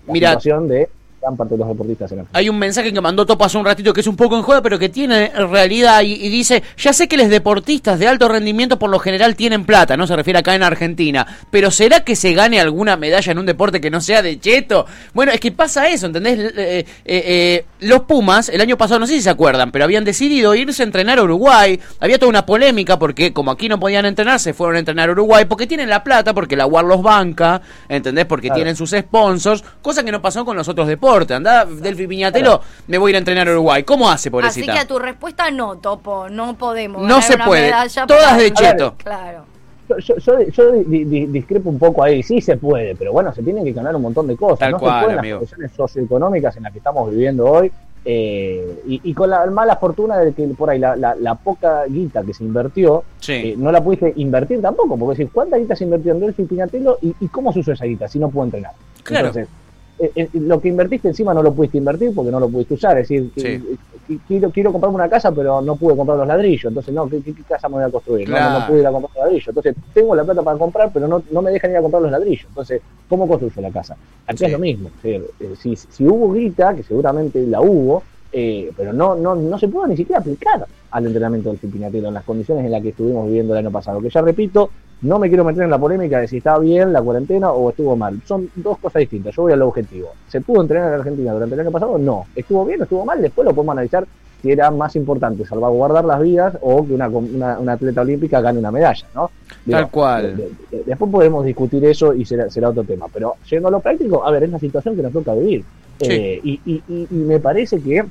la 0.08 0.14
Mira, 0.14 0.36
de 0.36 0.90
gran 1.28 1.38
parte 1.38 1.56
de 1.56 1.58
los 1.60 1.68
deportistas 1.68 2.12
en 2.12 2.20
Argentina. 2.20 2.40
Hay 2.40 2.48
un 2.50 2.58
mensaje 2.58 2.94
que 2.94 3.02
mandó 3.02 3.26
Topo 3.26 3.44
hace 3.44 3.58
un 3.58 3.66
ratito 3.66 3.92
que 3.94 4.00
es 4.02 4.08
un 4.08 4.16
poco 4.16 4.38
en 4.38 4.44
joda, 4.44 4.62
pero 4.62 4.80
que 4.80 4.88
tiene 4.90 5.30
realidad 5.30 6.02
y, 6.02 6.14
y 6.14 6.30
dice, 6.30 6.64
ya 6.78 6.94
sé 6.94 7.08
que 7.08 7.18
los 7.18 7.30
deportistas 7.30 8.00
de 8.00 8.08
alto 8.08 8.30
rendimiento 8.30 8.80
por 8.80 8.90
lo 8.90 9.00
general 9.00 9.36
tienen 9.36 9.66
plata, 9.66 9.98
no 9.98 10.08
se 10.08 10.16
refiere 10.16 10.40
acá 10.40 10.56
en 10.56 10.64
Argentina, 10.64 11.28
pero 11.52 11.70
¿será 11.70 12.02
que 12.02 12.16
se 12.16 12.34
gane 12.34 12.60
alguna 12.62 12.96
medalla 12.96 13.32
en 13.32 13.40
un 13.40 13.46
deporte 13.46 13.82
que 13.82 13.90
no 13.90 14.00
sea 14.00 14.22
de 14.22 14.40
cheto? 14.40 14.86
Bueno, 15.14 15.32
es 15.34 15.40
que 15.40 15.52
pasa 15.52 15.90
eso, 15.90 16.06
¿entendés? 16.06 16.40
Eh, 16.40 16.54
eh, 16.56 16.86
eh, 17.06 17.66
los 17.82 18.02
Pumas, 18.02 18.48
el 18.50 18.62
año 18.62 18.78
pasado, 18.78 19.00
no 19.02 19.08
sé 19.08 19.16
si 19.16 19.22
se 19.22 19.30
acuerdan, 19.30 19.72
pero 19.72 19.84
habían 19.84 20.06
decidido 20.06 20.56
irse 20.56 20.84
a 20.84 20.86
entrenar 20.86 21.20
a 21.20 21.24
Uruguay, 21.24 21.78
había 22.00 22.18
toda 22.18 22.30
una 22.30 22.46
polémica 22.46 22.98
porque 22.98 23.34
como 23.34 23.52
aquí 23.52 23.68
no 23.68 23.80
podían 23.80 24.06
entrenar, 24.06 24.40
se 24.40 24.54
fueron 24.54 24.78
a 24.78 24.80
entrenar 24.80 25.10
a 25.10 25.12
Uruguay 25.12 25.44
porque 25.46 25.68
tienen 25.68 25.90
la 25.90 26.04
plata, 26.04 26.34
porque 26.34 26.56
la 26.56 26.66
UAR 26.68 26.86
los 26.86 27.02
banca, 27.02 27.62
¿entendés? 27.90 28.26
Porque 28.26 28.48
Claro. 28.48 28.60
tienen 28.60 28.76
sus 28.78 28.92
sponsors, 28.92 29.64
cosa 29.82 30.04
que 30.04 30.12
no 30.12 30.22
pasó 30.22 30.46
con 30.46 30.56
los 30.56 30.68
otros 30.70 30.88
deportes. 30.88 31.17
Deporte. 31.20 31.34
Anda, 31.34 31.66
Delphi 31.66 32.08
Piñatelo, 32.08 32.62
me 32.88 32.98
voy 32.98 33.10
a 33.10 33.12
ir 33.12 33.16
a 33.16 33.20
entrenar 33.20 33.48
a 33.48 33.52
Uruguay. 33.52 33.84
¿Cómo 33.84 34.08
hace, 34.10 34.14
Así 34.16 34.30
pobrecita? 34.30 34.74
que 34.74 34.80
a 34.80 34.88
tu 34.88 35.00
respuesta 35.00 35.50
no, 35.52 35.78
Topo, 35.78 36.30
no 36.30 36.56
podemos. 36.58 37.02
No 37.02 37.08
ganar 37.20 37.24
se 37.24 37.38
puede. 37.38 37.72
Todas 38.08 38.38
de 38.38 38.52
cheto. 38.54 38.96
Claro. 38.98 39.46
Yo, 39.90 39.98
yo, 40.00 40.16
yo- 40.18 40.50
yo 40.50 40.72
di- 40.74 41.06
di- 41.06 41.26
discrepo 41.28 41.70
un 41.70 41.80
poco 41.80 42.04
ahí, 42.04 42.22
sí 42.22 42.42
se 42.42 42.58
puede, 42.58 42.94
pero 42.96 43.14
bueno, 43.14 43.34
se 43.34 43.42
tienen 43.42 43.64
que 43.64 43.74
cambiar 43.74 43.96
un 43.96 44.02
montón 44.02 44.28
de 44.28 44.36
cosas. 44.36 44.60
Tal 44.60 44.72
no 44.74 44.80
cual, 44.80 45.00
se 45.00 45.04
pueden 45.06 45.20
amigo. 45.20 45.40
las 45.40 45.50
condiciones 45.50 45.72
socioeconómicas 45.78 46.58
en 46.58 46.64
las 46.64 46.72
que 46.74 46.80
estamos 46.80 47.10
viviendo 47.10 47.46
hoy 47.46 47.72
eh, 48.04 48.82
y, 48.88 49.02
y 49.04 49.14
con 49.14 49.30
la 49.30 49.46
mala 49.48 49.76
fortuna 49.78 50.18
de 50.18 50.34
que 50.34 50.46
por 50.50 50.70
ahí 50.70 50.80
la, 50.80 50.96
la- 50.98 51.16
la 51.16 51.36
poca 51.36 51.86
guita 51.88 52.22
que 52.24 52.34
se 52.34 52.44
invirtió, 52.44 53.04
Sí. 53.20 53.34
eh, 53.34 53.56
no 53.58 53.72
la 53.72 53.82
pudiste 53.82 54.14
invertir 54.18 54.62
tampoco, 54.62 54.98
porque 54.98 55.18
decir, 55.20 55.32
¿cuánta 55.34 55.58
guita 55.58 55.76
se 55.76 55.86
invirtió 55.86 56.12
en 56.14 56.20
Delphi 56.20 56.44
Piñatelo 56.44 56.98
y, 57.02 57.14
y 57.22 57.28
cómo 57.30 57.52
se 57.54 57.60
usó 57.60 57.72
esa 57.72 57.86
guita 57.86 58.08
si 58.10 58.20
no 58.20 58.30
puedo 58.30 58.46
entrenar? 58.46 58.72
Claro. 59.04 59.28
Entonces, 59.28 59.50
eh, 60.00 60.12
eh, 60.16 60.30
lo 60.34 60.60
que 60.62 60.68
invertiste 60.70 61.08
encima 61.08 61.34
no 61.34 61.42
lo 61.42 61.54
pudiste 61.54 61.78
invertir 61.78 62.12
porque 62.14 62.32
no 62.32 62.40
lo 62.40 62.50
pudiste 62.50 62.76
usar. 62.76 62.98
Es 63.00 63.10
decir, 63.10 63.32
Sí. 63.36 63.48
eh, 64.08 64.20
quiero, 64.28 64.52
quiero 64.52 64.72
comprarme 64.72 64.96
una 64.96 65.10
casa, 65.10 65.32
pero 65.32 65.62
no 65.62 65.76
pude 65.76 65.96
comprar 65.96 66.18
los 66.18 66.28
ladrillos. 66.28 66.66
Entonces, 66.66 66.94
no, 66.94 67.10
¿qué, 67.10 67.22
qué- 67.22 67.34
casa 67.44 67.68
me 67.70 67.76
voy 67.76 67.84
a 67.84 67.90
construir? 67.90 68.30
No, 68.30 68.60
No, 68.60 68.68
pude 68.68 68.80
ir 68.82 68.88
a 68.88 68.92
comprar 68.92 69.12
los 69.16 69.24
ladrillos. 69.26 69.48
Entonces, 69.48 69.76
tengo 69.94 70.16
la 70.16 70.24
plata 70.24 70.44
para 70.44 70.58
comprar, 70.58 70.92
pero 70.94 71.08
no, 71.08 71.24
no 71.32 71.42
me 71.42 71.52
dejan 71.52 71.72
ir 71.72 71.78
a 71.78 71.82
comprar 71.82 72.02
los 72.02 72.12
ladrillos. 72.12 72.46
Entonces, 72.48 72.82
¿cómo 73.10 73.28
construyo 73.28 73.62
la 73.62 73.72
casa? 73.72 73.96
Aquí 74.28 74.40
Sí. 74.40 74.46
es 74.46 74.52
lo 74.52 74.60
mismo. 74.60 74.90
Es 74.90 75.04
decir, 75.04 75.26
eh, 75.40 75.56
si, 75.56 75.76
si 75.76 76.06
hubo 76.08 76.32
grita, 76.32 76.74
que 76.76 76.84
seguramente 76.84 77.42
la 77.48 77.62
hubo, 77.62 78.04
eh, 78.32 78.72
pero 78.76 78.92
no, 78.94 79.16
no, 79.16 79.36
no 79.36 79.58
se 79.58 79.68
pudo 79.68 79.88
ni 79.88 79.96
siquiera 79.98 80.20
aplicar 80.20 80.66
al 80.92 81.06
entrenamiento 81.06 81.50
del 81.50 81.60
Piñatelo 81.72 82.10
en 82.10 82.14
las 82.14 82.24
condiciones 82.24 82.66
en 82.66 82.72
las 82.72 82.82
que 82.82 82.90
estuvimos 82.90 83.26
viviendo 83.28 83.54
el 83.54 83.60
año 83.60 83.72
pasado. 83.72 84.02
Que 84.02 84.10
ya 84.10 84.22
repito, 84.22 84.70
no 85.02 85.20
me 85.20 85.28
quiero 85.28 85.44
meter 85.44 85.64
en 85.64 85.70
la 85.70 85.78
polémica 85.78 86.20
de 86.20 86.28
si 86.28 86.38
estaba 86.38 86.60
bien 86.60 86.92
la 86.92 87.02
cuarentena 87.02 87.52
o 87.52 87.70
estuvo 87.70 87.96
mal. 87.96 88.20
Son 88.26 88.50
dos 88.56 88.78
cosas 88.80 89.02
distintas. 89.02 89.36
Yo 89.36 89.44
voy 89.44 89.54
al 89.54 89.62
objetivo. 89.62 90.10
¿Se 90.28 90.42
pudo 90.42 90.62
entrenar 90.62 90.90
en 90.94 91.00
Argentina 91.00 91.34
durante 91.34 91.54
el 91.56 91.62
año 91.62 91.72
pasado? 91.72 91.98
No. 91.98 92.26
¿Estuvo 92.36 92.66
bien 92.66 92.80
o 92.82 92.84
estuvo 92.84 93.06
mal? 93.06 93.22
Después 93.22 93.46
lo 93.46 93.54
podemos 93.54 93.74
analizar 93.74 94.06
si 94.42 94.52
era 94.52 94.70
más 94.72 94.96
importante 94.96 95.46
salvaguardar 95.46 96.06
las 96.06 96.22
vidas 96.22 96.58
o 96.62 96.86
que 96.86 96.94
una, 96.94 97.08
una, 97.10 97.60
una 97.60 97.74
atleta 97.74 98.02
olímpica 98.02 98.40
gane 98.42 98.60
una 98.60 98.72
medalla, 98.72 99.06
¿no? 99.16 99.32
Tal 99.70 99.90
cual. 99.92 100.38
de- 100.38 100.78
de- 100.78 100.84
después 100.84 101.12
podemos 101.12 101.44
discutir 101.46 101.84
eso 101.86 102.14
y 102.14 102.24
será, 102.26 102.50
será 102.50 102.70
otro 102.70 102.84
tema. 102.84 103.06
Pero 103.14 103.36
yendo 103.50 103.68
a 103.68 103.72
lo 103.72 103.80
práctico, 103.80 104.24
a 104.26 104.32
ver, 104.32 104.44
es 104.44 104.52
la 104.52 104.60
situación 104.60 104.96
que 104.96 105.02
nos 105.04 105.12
toca 105.14 105.34
vivir. 105.34 105.64
Sí. 106.00 106.08
Eh, 106.12 106.40
y, 106.44 106.62
y- 106.66 106.84
y- 106.88 107.08
y 107.10 107.16
me 107.16 107.40
parece 107.40 107.80
que 107.80 108.04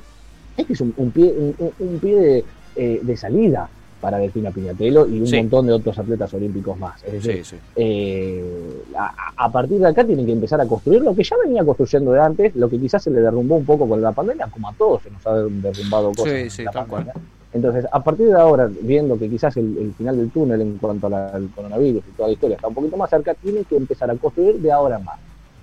este 0.56 0.72
es 0.72 0.80
un, 0.80 0.92
un 0.96 1.10
pie, 1.12 1.32
un 1.78 1.98
pie 2.00 2.16
de, 2.20 2.44
eh, 2.76 3.00
de 3.02 3.16
salida 3.16 3.68
para 4.00 4.18
Delfina 4.18 4.50
Piñatelo 4.50 5.06
y 5.08 5.20
un 5.20 5.26
Sí. 5.26 5.36
montón 5.36 5.66
de 5.66 5.72
otros 5.72 5.98
atletas 5.98 6.32
olímpicos 6.34 6.78
más. 6.78 7.02
Es 7.04 7.12
decir, 7.14 7.44
Sí, 7.44 7.56
sí. 7.56 7.56
eh, 7.76 8.82
a, 8.96 9.12
a 9.44 9.50
partir 9.52 9.78
de 9.78 9.88
acá 9.88 10.04
tienen 10.04 10.26
que 10.26 10.32
empezar 10.32 10.60
a 10.60 10.66
construir 10.66 11.02
lo 11.02 11.14
que 11.14 11.22
ya 11.24 11.36
venía 11.44 11.64
construyendo 11.64 12.12
de 12.12 12.20
antes, 12.20 12.54
lo 12.54 12.68
que 12.68 12.78
quizás 12.78 13.02
se 13.02 13.10
le 13.10 13.20
derrumbó 13.20 13.56
un 13.56 13.64
poco 13.64 13.88
con 13.88 14.00
la 14.00 14.12
pandemia, 14.12 14.48
como 14.50 14.68
a 14.68 14.74
todos 14.74 15.02
se 15.02 15.10
nos 15.10 15.26
ha 15.26 15.34
derrumbado 15.34 16.10
cosas. 16.12 16.26
En 16.58 16.64
la 16.66 16.70
tal. 16.72 17.12
Entonces, 17.52 17.86
a 17.90 18.02
partir 18.04 18.26
de 18.26 18.34
ahora, 18.38 18.68
viendo 18.82 19.18
que 19.18 19.30
quizás 19.30 19.56
el, 19.56 19.78
el 19.78 19.94
final 19.94 20.16
del 20.18 20.30
túnel 20.30 20.60
en 20.60 20.76
cuanto 20.78 21.08
la- 21.08 21.30
al 21.30 21.48
coronavirus 21.50 22.02
y 22.06 22.10
toda 22.12 22.28
la 22.28 22.34
historia 22.34 22.56
está 22.56 22.68
un 22.68 22.74
poquito 22.74 22.96
más 22.98 23.08
cerca, 23.08 23.32
tienen 23.34 23.64
que 23.64 23.76
empezar 23.76 24.10
a 24.10 24.16
construir 24.16 24.58
de 24.60 24.70
ahora 24.70 24.98
en 24.98 25.04
más. 25.04 25.18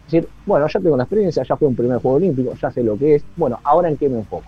Es 0.08 0.12
decir, 0.14 0.28
bueno, 0.46 0.66
ya 0.68 0.80
tengo 0.80 0.98
la 0.98 1.04
experiencia, 1.04 1.44
ya 1.44 1.56
fue 1.56 1.68
un 1.68 1.76
primer 1.76 2.00
juego 2.00 2.18
olímpico, 2.18 2.54
ya 2.60 2.72
sé 2.72 2.84
lo 2.84 2.98
que 2.98 3.16
es, 3.16 3.26
bueno, 3.36 3.60
ahora 3.64 3.90
en 3.90 3.98
qué 3.98 4.10
me 4.10 4.18
enfoco. 4.20 4.44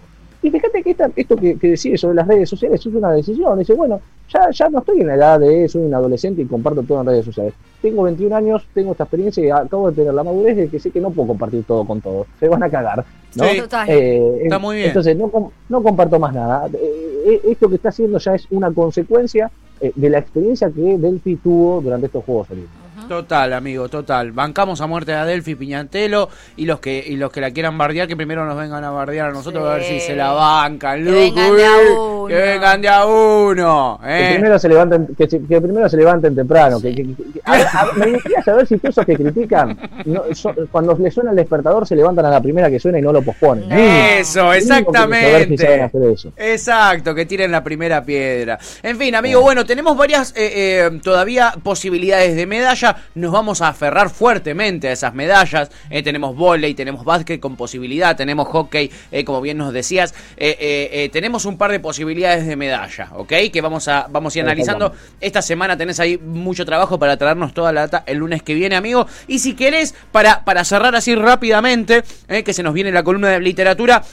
Y 0.46 0.52
fíjate 0.52 0.84
que 0.84 0.92
esta- 0.92 1.10
esto 1.16 1.36
que, 1.36 1.58
que 1.58 1.70
decide 1.72 1.98
sobre 1.98 2.14
las 2.16 2.28
redes 2.28 2.48
sociales 2.48 2.80
es 2.80 2.86
una 2.86 3.12
decisión. 3.14 3.58
Dice, 3.58 3.74
bueno, 3.74 4.00
ya, 4.32 4.52
ya 4.52 4.70
no 4.70 4.78
estoy 4.80 5.02
en 5.02 5.08
la 5.08 5.16
edad 5.16 5.40
de 5.40 5.68
soy 5.68 5.82
un 5.82 5.94
adolescente 5.96 6.44
y 6.44 6.46
comparto 6.46 6.84
todo 6.84 7.02
en 7.02 7.08
redes 7.08 7.25
sociales. 7.25 7.54
Tengo 7.82 8.04
21 8.04 8.36
años, 8.36 8.64
tengo 8.74 8.92
esta 8.92 9.06
experiencia 9.06 9.44
y 9.44 9.50
acabo 9.50 9.90
de 9.90 9.96
tener 9.96 10.14
la 10.14 10.24
madurez 10.24 10.56
de 10.56 10.68
que 10.68 10.80
sé 10.80 10.92
que 10.92 11.02
no 11.02 11.10
puedo 11.10 11.30
compartir 11.30 11.64
todo 11.64 11.84
con 11.84 12.00
todos. 12.00 12.28
Se 12.40 12.48
van 12.48 12.62
a 12.62 12.70
cagar. 12.70 13.04
¿no? 13.36 13.44
Sí. 13.44 13.58
Total. 13.60 13.90
Eh, 13.90 14.42
Está 14.44 14.60
muy 14.60 14.75
bien. 14.75 14.88
Entonces, 14.90 15.18
no, 15.18 15.52
no 15.68 15.82
comparto 15.84 16.20
más 16.20 16.32
nada. 16.34 16.68
Eh, 16.74 17.24
eh, 17.28 17.42
esto 17.50 17.68
que 17.68 17.75
está 17.75 17.90
haciendo 17.90 18.20
ya 18.20 18.36
es 18.36 18.46
una 18.52 18.72
consecuencia 18.72 19.50
eh, 19.82 19.92
de 19.96 20.10
la 20.12 20.20
experiencia 20.20 20.70
que 20.70 20.98
Delphi 21.00 21.38
tuvo 21.38 21.82
durante 21.82 22.06
estos 22.06 22.24
Juegos 22.24 22.52
Olímpicos. 22.52 22.85
Total, 23.08 23.54
amigo, 23.54 23.90
total. 23.90 24.32
Bancamos 24.32 24.82
a 24.82 24.88
muerte 24.88 25.14
a 25.14 25.25
Delphi 25.25 25.56
Piñatelo 25.56 26.30
y 26.56 26.66
los 26.66 26.80
que 26.80 27.04
y 27.06 27.16
los 27.18 27.32
que 27.32 27.42
la 27.42 27.52
quieran 27.52 27.78
bardear, 27.78 28.08
que 28.08 28.16
primero 28.16 28.46
nos 28.46 28.58
vengan 28.58 28.84
a 28.84 28.90
bardear 28.90 29.30
a 29.30 29.32
nosotros 29.34 29.68
a 29.70 29.74
ver 29.75 29.84
si 29.84 30.00
se 30.00 30.16
la 30.16 30.32
bancan, 30.32 31.04
Que 31.04 31.12
vengan 31.12 31.56
de 31.56 31.66
a 31.66 31.72
uno. 31.94 32.28
Que 32.28 32.36
vengan 32.36 32.82
de 32.82 32.88
a 32.90 33.06
uno. 33.06 34.00
Que 34.04 34.28
eh. 34.30 34.34
primero 34.34 34.58
se 34.60 34.70
levanten, 34.70 35.08
que, 35.18 35.28
que 35.28 35.62
primero 35.62 35.88
se 35.90 35.98
levanten 35.98 36.36
temprano. 36.36 36.81
Que, 36.81 36.96
que- 36.96 37.03
que- 37.03 37.24
a 37.44 37.51
ver, 37.51 37.68
a 37.68 37.86
me 37.96 38.12
gustaría 38.14 38.42
saber 38.44 38.66
si 38.68 38.77
todos 38.77 38.94
esos 38.94 39.05
que 39.05 39.16
critican, 39.16 39.77
no, 40.05 40.24
so- 40.34 40.53
cuando 40.72 40.96
les 40.98 41.14
suena 41.14 41.29
el 41.31 41.36
despertador, 41.36 41.88
se 41.88 41.96
levantan 41.96 42.25
a 42.25 42.29
la 42.31 42.42
primera 42.42 42.70
que 42.70 42.79
suena 42.79 42.98
y 42.98 43.01
no 43.01 43.12
lo 43.12 43.22
posponen. 43.22 43.70
No. 43.70 43.75
Eso, 43.75 44.50
mínimo 44.50 44.51
que 44.51 44.53
saber 44.53 44.62
si 44.62 44.68
saben 44.70 45.53
exactamente. 45.53 45.81
hacer 45.84 46.01
eso. 46.12 46.31
Exacto, 46.38 47.14
que 47.14 47.25
tiren 47.25 47.51
la 47.51 47.64
primera 47.64 48.03
piedra. 48.03 48.58
En 48.81 48.98
fin, 48.98 49.14
amigo, 49.16 49.42
bueno, 49.42 49.66
tenemos 49.66 49.96
varias 49.96 50.31
eh, 50.36 50.88
eh, 50.88 51.00
todavía 51.03 51.53
posibilidades 51.62 52.36
de 52.36 52.46
medalla. 52.48 52.84
Nos 53.15 53.31
vamos 53.31 53.61
a 53.61 53.69
aferrar 53.69 54.09
fuertemente 54.09 54.89
a 54.89 54.91
esas 54.91 55.13
medallas. 55.13 55.69
Eh, 55.89 56.03
tenemos 56.03 56.35
volei, 56.35 56.74
tenemos 56.74 57.03
básquet 57.05 57.39
con 57.39 57.55
posibilidad, 57.55 58.15
tenemos 58.15 58.48
hockey, 58.48 58.91
eh, 59.11 59.24
como 59.24 59.41
bien 59.41 59.57
nos 59.57 59.74
decías. 59.74 60.13
Eh, 60.37 60.55
eh, 60.59 61.09
tenemos 61.11 61.45
un 61.45 61.57
par 61.57 61.71
de 61.71 61.79
posibilidades 61.79 62.45
de 62.45 62.55
medalla, 62.55 63.09
¿ok? 63.15 63.33
Que 63.51 63.61
vamos 63.61 63.87
a, 63.87 64.07
vamos 64.09 64.35
a 64.35 64.39
ir 64.39 64.45
analizando. 64.45 64.93
Esta 65.21 65.41
semana 65.41 65.77
tenés 65.77 66.00
ahí 66.00 66.17
mucho 66.17 66.65
trabajo 66.65 67.00
para 67.00 67.17
traernos 67.17 67.53
toda 67.53 67.71
la 67.71 67.81
data 67.81 68.03
el 68.05 68.17
lunes 68.17 68.43
que 68.43 68.53
viene, 68.53 68.75
amigo. 68.75 69.07
Y 69.27 69.39
si 69.39 69.55
querés, 69.55 69.95
para, 70.11 70.43
para 70.43 70.63
cerrar 70.63 70.95
así 70.95 71.15
rápidamente, 71.15 72.03
que 72.27 72.53
se 72.53 72.63
nos 72.63 72.74
viene 72.74 72.91
la 72.91 73.03
columna 73.03 73.29
de 73.29 73.39
literatura, 73.39 74.03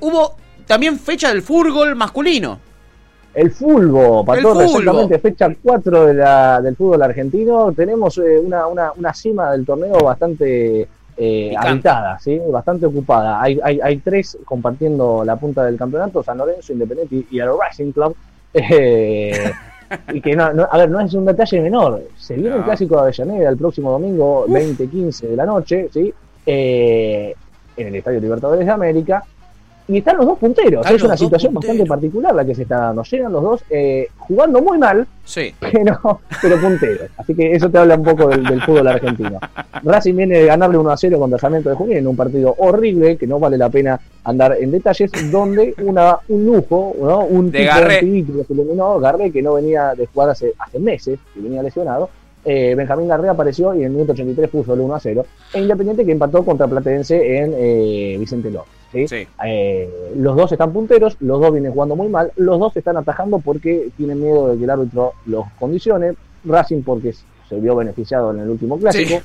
hubo 0.00 0.36
también 0.66 0.98
fecha 0.98 1.28
del 1.28 1.42
fútbol 1.42 1.96
masculino. 1.96 2.67
El 4.34 4.42
todos, 4.42 4.54
fulbo. 4.56 4.78
exactamente, 4.80 5.18
fecha 5.18 5.48
4 5.62 6.06
de 6.06 6.14
la, 6.14 6.60
del 6.60 6.76
fútbol 6.76 7.02
argentino. 7.02 7.72
Tenemos 7.72 8.18
eh, 8.18 8.38
una, 8.38 8.66
una, 8.66 8.92
una 8.96 9.12
cima 9.14 9.52
del 9.52 9.64
torneo 9.64 9.98
bastante 10.00 10.88
eh, 11.16 11.54
habitada, 11.56 12.18
¿sí? 12.18 12.40
bastante 12.50 12.86
ocupada. 12.86 13.40
Hay, 13.42 13.58
hay, 13.62 13.80
hay 13.80 13.96
tres 13.98 14.38
compartiendo 14.44 15.24
la 15.24 15.36
punta 15.36 15.64
del 15.64 15.76
campeonato, 15.76 16.22
San 16.22 16.38
Lorenzo, 16.38 16.72
Independiente 16.72 17.14
y- 17.16 17.26
y 17.36 17.40
el 17.40 17.48
Racing 17.58 17.92
Club. 17.92 18.14
Eh, 18.54 19.52
y 20.12 20.20
que 20.22 20.34
no, 20.34 20.52
no- 20.52 20.66
a 20.70 20.76
ver, 20.78 20.90
no 20.90 21.00
es 21.00 21.12
un 21.14 21.24
detalle 21.26 21.60
menor. 21.60 22.02
Se 22.16 22.34
viene 22.34 22.56
el 22.56 22.62
clásico 22.64 22.94
de 22.96 23.00
Avellaneda 23.02 23.48
el 23.50 23.56
próximo 23.56 23.90
domingo, 23.90 24.46
20-15 24.48 25.28
de 25.28 25.36
la 25.36 25.44
noche, 25.46 25.88
¿sí? 25.92 26.12
Eh, 26.46 27.34
en 27.76 27.86
el 27.86 27.94
Estadio 27.94 28.20
Libertadores 28.20 28.64
de 28.66 28.72
América. 28.72 29.22
Y 29.88 29.98
están 29.98 30.18
los 30.18 30.26
dos 30.26 30.38
punteros. 30.38 30.80
Están 30.84 30.96
es 30.96 31.02
una 31.02 31.16
situación 31.16 31.54
punteros. 31.54 31.76
bastante 31.78 31.88
particular 31.88 32.34
la 32.34 32.44
que 32.44 32.54
se 32.54 32.62
está 32.62 32.76
dando. 32.78 33.02
Llegan 33.04 33.32
los 33.32 33.42
dos 33.42 33.60
eh, 33.70 34.08
jugando 34.18 34.60
muy 34.60 34.76
mal, 34.78 35.06
Sí. 35.24 35.54
pero, 35.60 36.20
pero 36.42 36.60
punteros. 36.60 37.08
Así 37.16 37.34
que 37.34 37.52
eso 37.52 37.70
te 37.70 37.78
habla 37.78 37.94
un 37.96 38.02
poco 38.02 38.28
del, 38.28 38.44
del 38.44 38.60
fútbol 38.62 38.86
argentino. 38.88 39.38
Racing 39.82 40.14
viene 40.14 40.38
de 40.40 40.46
ganarle 40.46 40.76
1 40.78 40.90
a 40.90 40.96
0 40.96 41.18
contra 41.18 41.38
Sarmiento 41.38 41.70
de 41.70 41.74
Junín 41.76 41.96
en 41.98 42.06
un 42.06 42.16
partido 42.16 42.54
horrible 42.58 43.16
que 43.16 43.26
no 43.26 43.38
vale 43.38 43.56
la 43.58 43.68
pena 43.70 43.98
andar 44.24 44.56
en 44.60 44.70
detalles, 44.70 45.10
donde 45.30 45.74
una, 45.82 46.18
un 46.28 46.44
lujo, 46.44 46.94
¿no? 47.00 47.20
un 47.24 47.50
De 47.50 47.60
tipo 47.60 47.70
Garré. 47.74 48.00
que 48.00 48.44
se 48.46 48.52
eliminó, 48.52 48.98
Garré, 49.00 49.30
que 49.30 49.40
no 49.42 49.54
venía 49.54 49.94
de 49.94 50.06
jugar 50.06 50.30
hace, 50.30 50.52
hace 50.58 50.78
meses, 50.78 51.18
que 51.34 51.40
venía 51.40 51.62
lesionado. 51.62 52.10
eh, 52.44 52.74
Benjamín 52.76 53.08
Garré 53.08 53.28
apareció 53.30 53.74
y 53.74 53.78
en 53.78 53.84
el 53.86 53.90
minuto 53.92 54.12
83 54.12 54.48
puso 54.50 54.74
el 54.74 54.80
1 54.80 54.94
a 54.94 55.00
0. 55.00 55.26
E 55.54 55.60
Independiente 55.60 56.04
que 56.04 56.12
empató 56.12 56.44
contra 56.44 56.66
Platense 56.66 57.38
en 57.38 57.54
eh, 57.56 58.16
Vicente 58.18 58.50
López. 58.50 58.72
¿Sí? 58.92 59.06
Sí. 59.08 59.26
Eh, 59.44 60.12
los 60.16 60.36
dos 60.36 60.50
están 60.52 60.72
punteros, 60.72 61.16
los 61.20 61.40
dos 61.40 61.52
vienen 61.52 61.72
jugando 61.72 61.96
muy 61.96 62.08
mal, 62.08 62.32
los 62.36 62.58
dos 62.58 62.76
están 62.76 62.96
atajando 62.96 63.38
porque 63.38 63.90
tienen 63.96 64.20
miedo 64.20 64.48
de 64.48 64.58
que 64.58 64.64
el 64.64 64.70
árbitro 64.70 65.12
los 65.26 65.44
condicione. 65.58 66.14
Racing 66.44 66.82
porque 66.82 67.12
se 67.48 67.60
vio 67.60 67.74
beneficiado 67.76 68.30
en 68.32 68.40
el 68.40 68.48
último 68.48 68.78
clásico. 68.78 69.20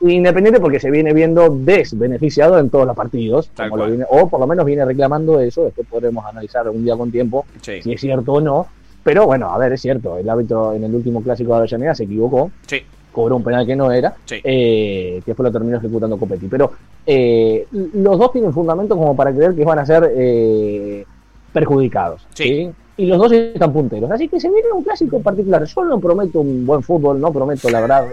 Independiente 0.00 0.60
porque 0.60 0.80
se 0.80 0.90
viene 0.90 1.12
viendo 1.12 1.48
desbeneficiado 1.50 2.58
en 2.58 2.68
todos 2.68 2.86
los 2.86 2.96
partidos, 2.96 3.48
Tal 3.54 3.68
como 3.70 3.76
lo 3.76 3.82
cual. 3.84 3.90
viene- 3.96 4.06
o 4.10 4.28
por 4.28 4.40
lo 4.40 4.46
menos 4.46 4.64
viene 4.66 4.84
reclamando 4.84 5.40
eso, 5.40 5.64
después 5.64 5.86
podremos 5.88 6.24
analizar 6.26 6.68
un 6.68 6.84
día 6.84 6.96
con 6.96 7.10
tiempo 7.10 7.44
si 7.82 7.92
es 7.92 8.00
cierto 8.00 8.32
o 8.34 8.40
no. 8.40 8.66
Pero 9.02 9.26
bueno, 9.26 9.50
a 9.50 9.58
ver, 9.58 9.72
es 9.74 9.82
cierto, 9.82 10.16
el 10.18 10.28
árbitro 10.28 10.72
en 10.74 10.84
el 10.84 10.94
último 10.94 11.22
clásico 11.22 11.52
de 11.52 11.58
Avellaneda 11.58 11.94
se 11.94 12.04
equivocó, 12.04 12.50
Sí. 12.66 12.82
Cobró 13.14 13.36
un 13.36 13.42
penal 13.44 13.64
que 13.64 13.74
no 13.76 13.90
era, 13.90 14.14
Sí. 14.26 14.36
eh, 14.44 15.20
que 15.24 15.30
después 15.30 15.44
lo 15.46 15.52
terminó 15.52 15.78
ejecutando 15.78 16.18
Copetti. 16.18 16.48
Pero 16.48 16.72
eh, 17.06 17.66
los 17.70 18.18
dos 18.18 18.32
tienen 18.32 18.52
fundamento 18.52 18.96
como 18.96 19.16
para 19.16 19.32
creer 19.32 19.54
que 19.54 19.64
van 19.64 19.78
a 19.78 19.86
ser 19.86 20.12
eh, 20.14 21.06
perjudicados. 21.52 22.26
Sí. 22.34 22.44
¿sí? 22.44 22.70
Y 22.96 23.06
los 23.06 23.18
dos 23.18 23.32
están 23.32 23.72
punteros. 23.72 24.08
Así 24.10 24.28
que 24.28 24.38
se 24.38 24.48
viene 24.48 24.70
un 24.72 24.84
clásico 24.84 25.18
particular. 25.20 25.64
Yo 25.64 25.84
no 25.84 25.98
prometo 25.98 26.40
un 26.40 26.64
buen 26.64 26.80
fútbol, 26.82 27.20
no 27.20 27.32
prometo 27.32 27.68
la 27.68 27.80
verdad. 27.80 28.06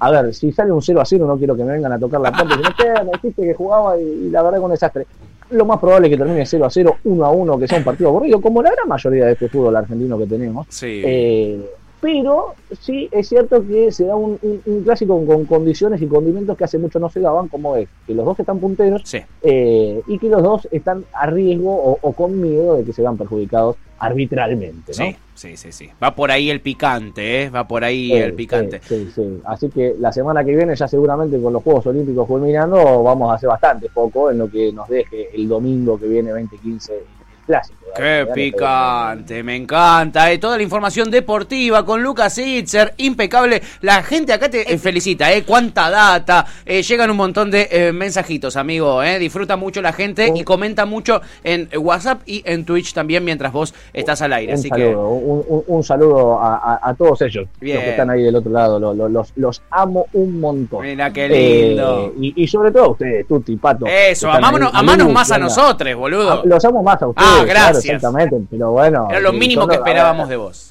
A, 0.00 0.06
a 0.06 0.10
ver, 0.10 0.34
si 0.34 0.50
sale 0.50 0.72
un 0.72 0.82
0 0.82 1.00
a 1.00 1.04
0, 1.04 1.24
no 1.26 1.36
quiero 1.38 1.54
que 1.54 1.62
me 1.64 1.72
vengan 1.74 1.92
a 1.92 1.98
tocar 2.00 2.20
la 2.20 2.32
puerta 2.32 2.56
"Che, 2.76 3.04
me 3.04 3.12
dijiste 3.12 3.42
que 3.42 3.54
jugaba 3.54 3.96
y, 4.00 4.02
y 4.02 4.30
la 4.30 4.42
verdad 4.42 4.58
es 4.58 4.64
un 4.64 4.70
desastre. 4.72 5.06
Lo 5.50 5.64
más 5.66 5.78
probable 5.78 6.08
es 6.08 6.12
que 6.14 6.18
termine 6.18 6.44
0 6.44 6.64
a 6.64 6.70
0, 6.70 6.96
1 7.04 7.24
a 7.24 7.30
1, 7.30 7.58
que 7.60 7.68
sea 7.68 7.78
un 7.78 7.84
partido 7.84 8.08
aburrido, 8.10 8.40
como 8.40 8.60
la 8.60 8.72
gran 8.72 8.88
mayoría 8.88 9.26
de 9.26 9.32
este 9.32 9.48
fútbol 9.48 9.76
argentino 9.76 10.18
que 10.18 10.26
tenemos. 10.26 10.66
Sí. 10.70 11.02
Eh, 11.04 11.60
pero 12.02 12.56
sí 12.72 13.08
es 13.12 13.28
cierto 13.28 13.64
que 13.64 13.92
se 13.92 14.06
da 14.06 14.16
un, 14.16 14.36
un- 14.42 14.60
un 14.66 14.82
clásico 14.82 15.24
con 15.24 15.46
condiciones 15.46 16.02
y 16.02 16.08
condimentos 16.08 16.56
que 16.56 16.64
hace 16.64 16.76
mucho 16.76 16.98
no 16.98 17.08
se 17.08 17.20
daban, 17.20 17.46
como 17.48 17.76
es 17.76 17.88
que 18.04 18.12
los 18.12 18.26
dos 18.26 18.40
están 18.40 18.58
punteros 18.58 19.02
Sí. 19.04 19.18
eh, 19.42 20.02
y 20.08 20.18
que 20.18 20.28
los 20.28 20.42
dos 20.42 20.66
están 20.72 21.04
a 21.12 21.26
riesgo 21.28 21.72
o, 21.72 21.98
o 22.02 22.12
con 22.12 22.40
miedo 22.40 22.74
de 22.76 22.84
que 22.84 22.92
se 22.92 23.02
vean 23.02 23.16
perjudicados 23.16 23.76
arbitralmente, 23.98 24.92
¿no? 24.98 25.04
Sí, 25.04 25.16
sí, 25.34 25.56
sí, 25.56 25.70
sí. 25.72 25.90
Va 26.02 26.14
por 26.14 26.32
ahí 26.32 26.50
el 26.50 26.60
picante, 26.60 27.44
¿eh? 27.44 27.50
Va 27.50 27.68
por 27.68 27.84
ahí 27.84 28.06
Sí, 28.08 28.12
el 28.14 28.34
picante. 28.34 28.80
Sí, 28.82 28.96
sí, 29.06 29.12
sí. 29.14 29.40
Así 29.44 29.68
que 29.70 29.94
la 30.00 30.12
semana 30.12 30.44
que 30.44 30.56
viene, 30.56 30.74
ya 30.74 30.88
seguramente 30.88 31.40
con 31.40 31.52
los 31.52 31.62
Juegos 31.62 31.86
Olímpicos 31.86 32.26
culminando, 32.26 33.02
vamos 33.04 33.30
a 33.30 33.34
hacer 33.34 33.48
bastante 33.48 33.88
poco 33.94 34.30
en 34.32 34.38
lo 34.38 34.50
que 34.50 34.72
nos 34.72 34.88
deje 34.88 35.28
el 35.34 35.48
domingo 35.48 35.98
que 36.00 36.08
viene, 36.08 36.30
2015, 36.30 36.94
el 36.94 37.21
clásico. 37.46 37.78
Qué 37.94 38.26
picante, 38.34 39.42
me 39.42 39.54
encanta. 39.54 40.32
eh. 40.32 40.38
Toda 40.38 40.56
la 40.56 40.62
información 40.62 41.10
deportiva 41.10 41.84
con 41.84 42.02
Lucas 42.02 42.38
Itzer, 42.38 42.94
impecable. 42.96 43.60
La 43.82 44.02
gente 44.02 44.32
acá 44.32 44.48
te 44.48 44.72
eh, 44.72 44.78
felicita, 44.78 45.30
¿eh? 45.30 45.44
Cuánta 45.44 45.90
data. 45.90 46.46
Eh, 46.64 46.82
llegan 46.82 47.10
un 47.10 47.18
montón 47.18 47.50
de 47.50 47.68
eh, 47.70 47.92
mensajitos, 47.92 48.56
amigo. 48.56 49.02
¿eh? 49.02 49.18
Disfruta 49.18 49.56
mucho 49.56 49.82
la 49.82 49.92
gente 49.92 50.32
y 50.34 50.42
comenta 50.42 50.86
mucho 50.86 51.20
en 51.44 51.68
WhatsApp 51.76 52.22
y 52.24 52.42
en 52.46 52.64
Twitch 52.64 52.94
también 52.94 53.24
mientras 53.24 53.52
vos 53.52 53.74
estás 53.92 54.22
al 54.22 54.32
aire. 54.32 54.54
Un 54.54 54.58
Así 54.58 54.70
que. 54.70 54.84
saludo, 54.86 55.08
un, 55.10 55.44
un- 55.48 55.64
un 55.66 55.84
saludo 55.84 56.40
a, 56.40 56.54
a- 56.56 56.80
a 56.90 56.94
todos 56.94 57.20
ellos, 57.20 57.46
Bien. 57.60 57.76
los 57.76 57.84
que 57.84 57.90
están 57.90 58.08
ahí 58.08 58.22
del 58.22 58.36
otro 58.36 58.50
lado, 58.52 58.80
lo- 58.80 58.94
lo- 58.94 59.08
los, 59.10 59.32
los 59.36 59.60
amo 59.70 60.06
un 60.14 60.40
montón. 60.40 60.82
Mira 60.86 61.12
qué 61.12 61.28
lindo. 61.28 62.14
Y, 62.18 62.42
y 62.42 62.48
sobre 62.48 62.70
todo 62.70 62.84
a 62.84 62.88
ustedes, 62.92 63.28
Tuti, 63.28 63.56
Pato. 63.56 63.84
que 63.84 64.12
Eso, 64.12 64.30
amámonos, 64.30 64.70
amanos 64.72 65.12
más 65.12 65.30
a 65.30 65.36
nosotros, 65.38 65.94
boludo. 65.94 66.42
Los 66.46 66.64
amo 66.64 66.82
más 66.82 67.02
a 67.02 67.08
ustedes. 67.08 67.28
Ah, 67.30 67.31
claro, 67.32 67.46
gracias. 67.46 67.84
exactamente, 67.84 68.36
pero 68.50 68.70
bueno. 68.72 69.08
Era 69.10 69.20
lo 69.20 69.30
eh, 69.30 69.38
mínimo 69.38 69.66
que 69.66 69.76
esperábamos 69.76 70.28
de 70.28 70.36
vos. 70.36 70.68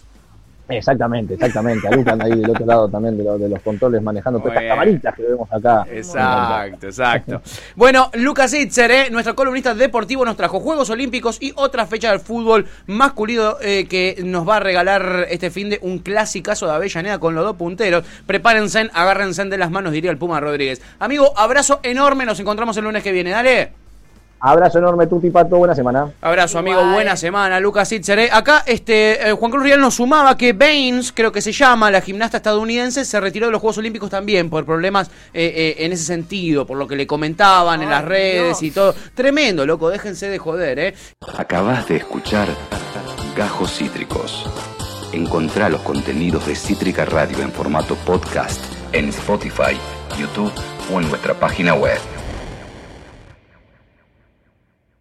Exactamente, 0.69 1.34
exactamente. 1.34 1.86
A 1.86 1.91
Lucan 1.91 2.21
ahí 2.21 2.32
del 2.32 2.50
otro 2.50 2.65
lado 2.65 2.88
también 2.88 3.17
de, 3.17 3.26
lo- 3.26 3.38
de 3.38 3.50
los 3.50 3.60
controles 3.62 4.02
manejando 4.02 4.39
todas 4.39 4.54
estas 4.56 4.69
camaritas 4.69 5.15
que 5.15 5.24
vemos 5.24 5.52
acá. 5.52 5.86
Exacto, 5.91 6.88
exacto. 6.88 7.41
Bueno, 7.76 8.10
Lucas 8.13 8.54
Itzer, 8.54 8.89
¿eh? 8.89 9.10
nuestro 9.12 9.36
columnista 9.36 9.76
deportivo, 9.76 10.24
nos 10.24 10.38
trajo 10.38 10.62
Juegos 10.62 10.89
Olímpicos 10.89 11.41
y 11.41 11.52
otra 11.58 11.86
fecha 11.88 12.12
del 12.12 12.21
fútbol 12.21 12.65
masculino 12.88 13.56
eh, 13.62 13.86
que 13.86 14.21
nos 14.24 14.47
va 14.47 14.58
a 14.58 14.60
regalar 14.62 15.26
este 15.30 15.52
fin 15.52 15.69
de 15.71 15.80
un 15.82 16.00
clasicazo 16.00 16.67
de 16.67 16.74
Avellaneda 16.74 17.19
con 17.19 17.36
los 17.36 17.43
dos 17.43 17.58
punteros. 17.58 18.06
Prepárense, 18.26 18.89
agárrense 18.93 19.43
de 19.43 19.58
las 19.58 19.71
manos, 19.71 19.91
diría 19.91 20.10
el 20.12 20.17
Puma 20.17 20.39
Rodríguez. 20.39 20.82
Amigo, 21.00 21.34
abrazo 21.38 21.82
enorme, 21.84 22.26
nos 22.26 22.39
encontramos 22.39 22.78
el 22.78 22.86
lunes 22.86 23.04
que 23.04 23.12
viene, 23.12 23.32
dale. 23.32 23.74
Abrazo 24.44 24.80
enorme, 24.80 25.06
Tuti 25.06 25.30
Pato, 25.30 25.58
buena 25.58 25.76
semana. 25.76 26.12
Abrazo, 26.20 26.58
amigo. 26.58 26.84
Buena 26.94 27.16
semana, 27.16 27.60
Lucas 27.60 27.92
Itzer. 27.92 28.18
¿eh? 28.18 28.30
Acá, 28.32 28.64
este, 28.66 29.30
eh, 29.30 29.34
Juan 29.34 29.52
Cruz 29.52 29.64
Rial 29.64 29.80
nos 29.80 29.94
sumaba 29.96 30.36
que 30.36 30.54
Baines, 30.54 31.12
creo 31.12 31.32
que 31.32 31.42
se 31.42 31.52
llama, 31.52 31.92
la 31.92 32.02
gimnasta 32.02 32.38
estadounidense, 32.38 33.06
se 33.06 33.20
retiró 33.20 33.46
de 33.46 33.52
los 33.52 33.62
Juegos 33.62 33.78
Olímpicos 33.78 34.10
también 34.10 34.50
por 34.50 34.66
problemas 34.66 35.10
eh, 35.32 35.76
eh, 35.78 35.86
en 35.86 35.92
ese 35.92 36.06
sentido, 36.06 36.66
por 36.66 36.78
lo 36.78 36.88
que 36.88 36.96
le 36.96 37.06
comentaban 37.06 37.84
en 37.84 37.90
las 37.92 38.04
redes 38.04 38.60
Dios. 38.60 38.64
y 38.64 38.72
todo. 38.72 38.96
Tremendo, 39.14 39.64
loco. 39.66 39.90
Déjense 39.90 40.28
de 40.28 40.40
joder, 40.40 40.80
¿eh? 40.80 40.94
Acabas 41.38 41.88
de 41.88 41.98
escuchar 41.98 42.48
Gajos 43.38 43.78
Cítricos. 43.78 44.50
Encontrá 45.14 45.70
los 45.70 45.82
contenidos 45.82 46.48
de 46.48 46.56
Cítrica 46.56 47.06
Radio 47.06 47.42
en 47.42 47.52
formato 47.52 47.96
podcast 47.96 48.60
en 48.94 49.10
Spotify, 49.10 49.78
YouTube 50.18 50.52
o 50.92 51.00
en 51.00 51.10
nuestra 51.10 51.34
página 51.34 51.74
web. 51.76 52.00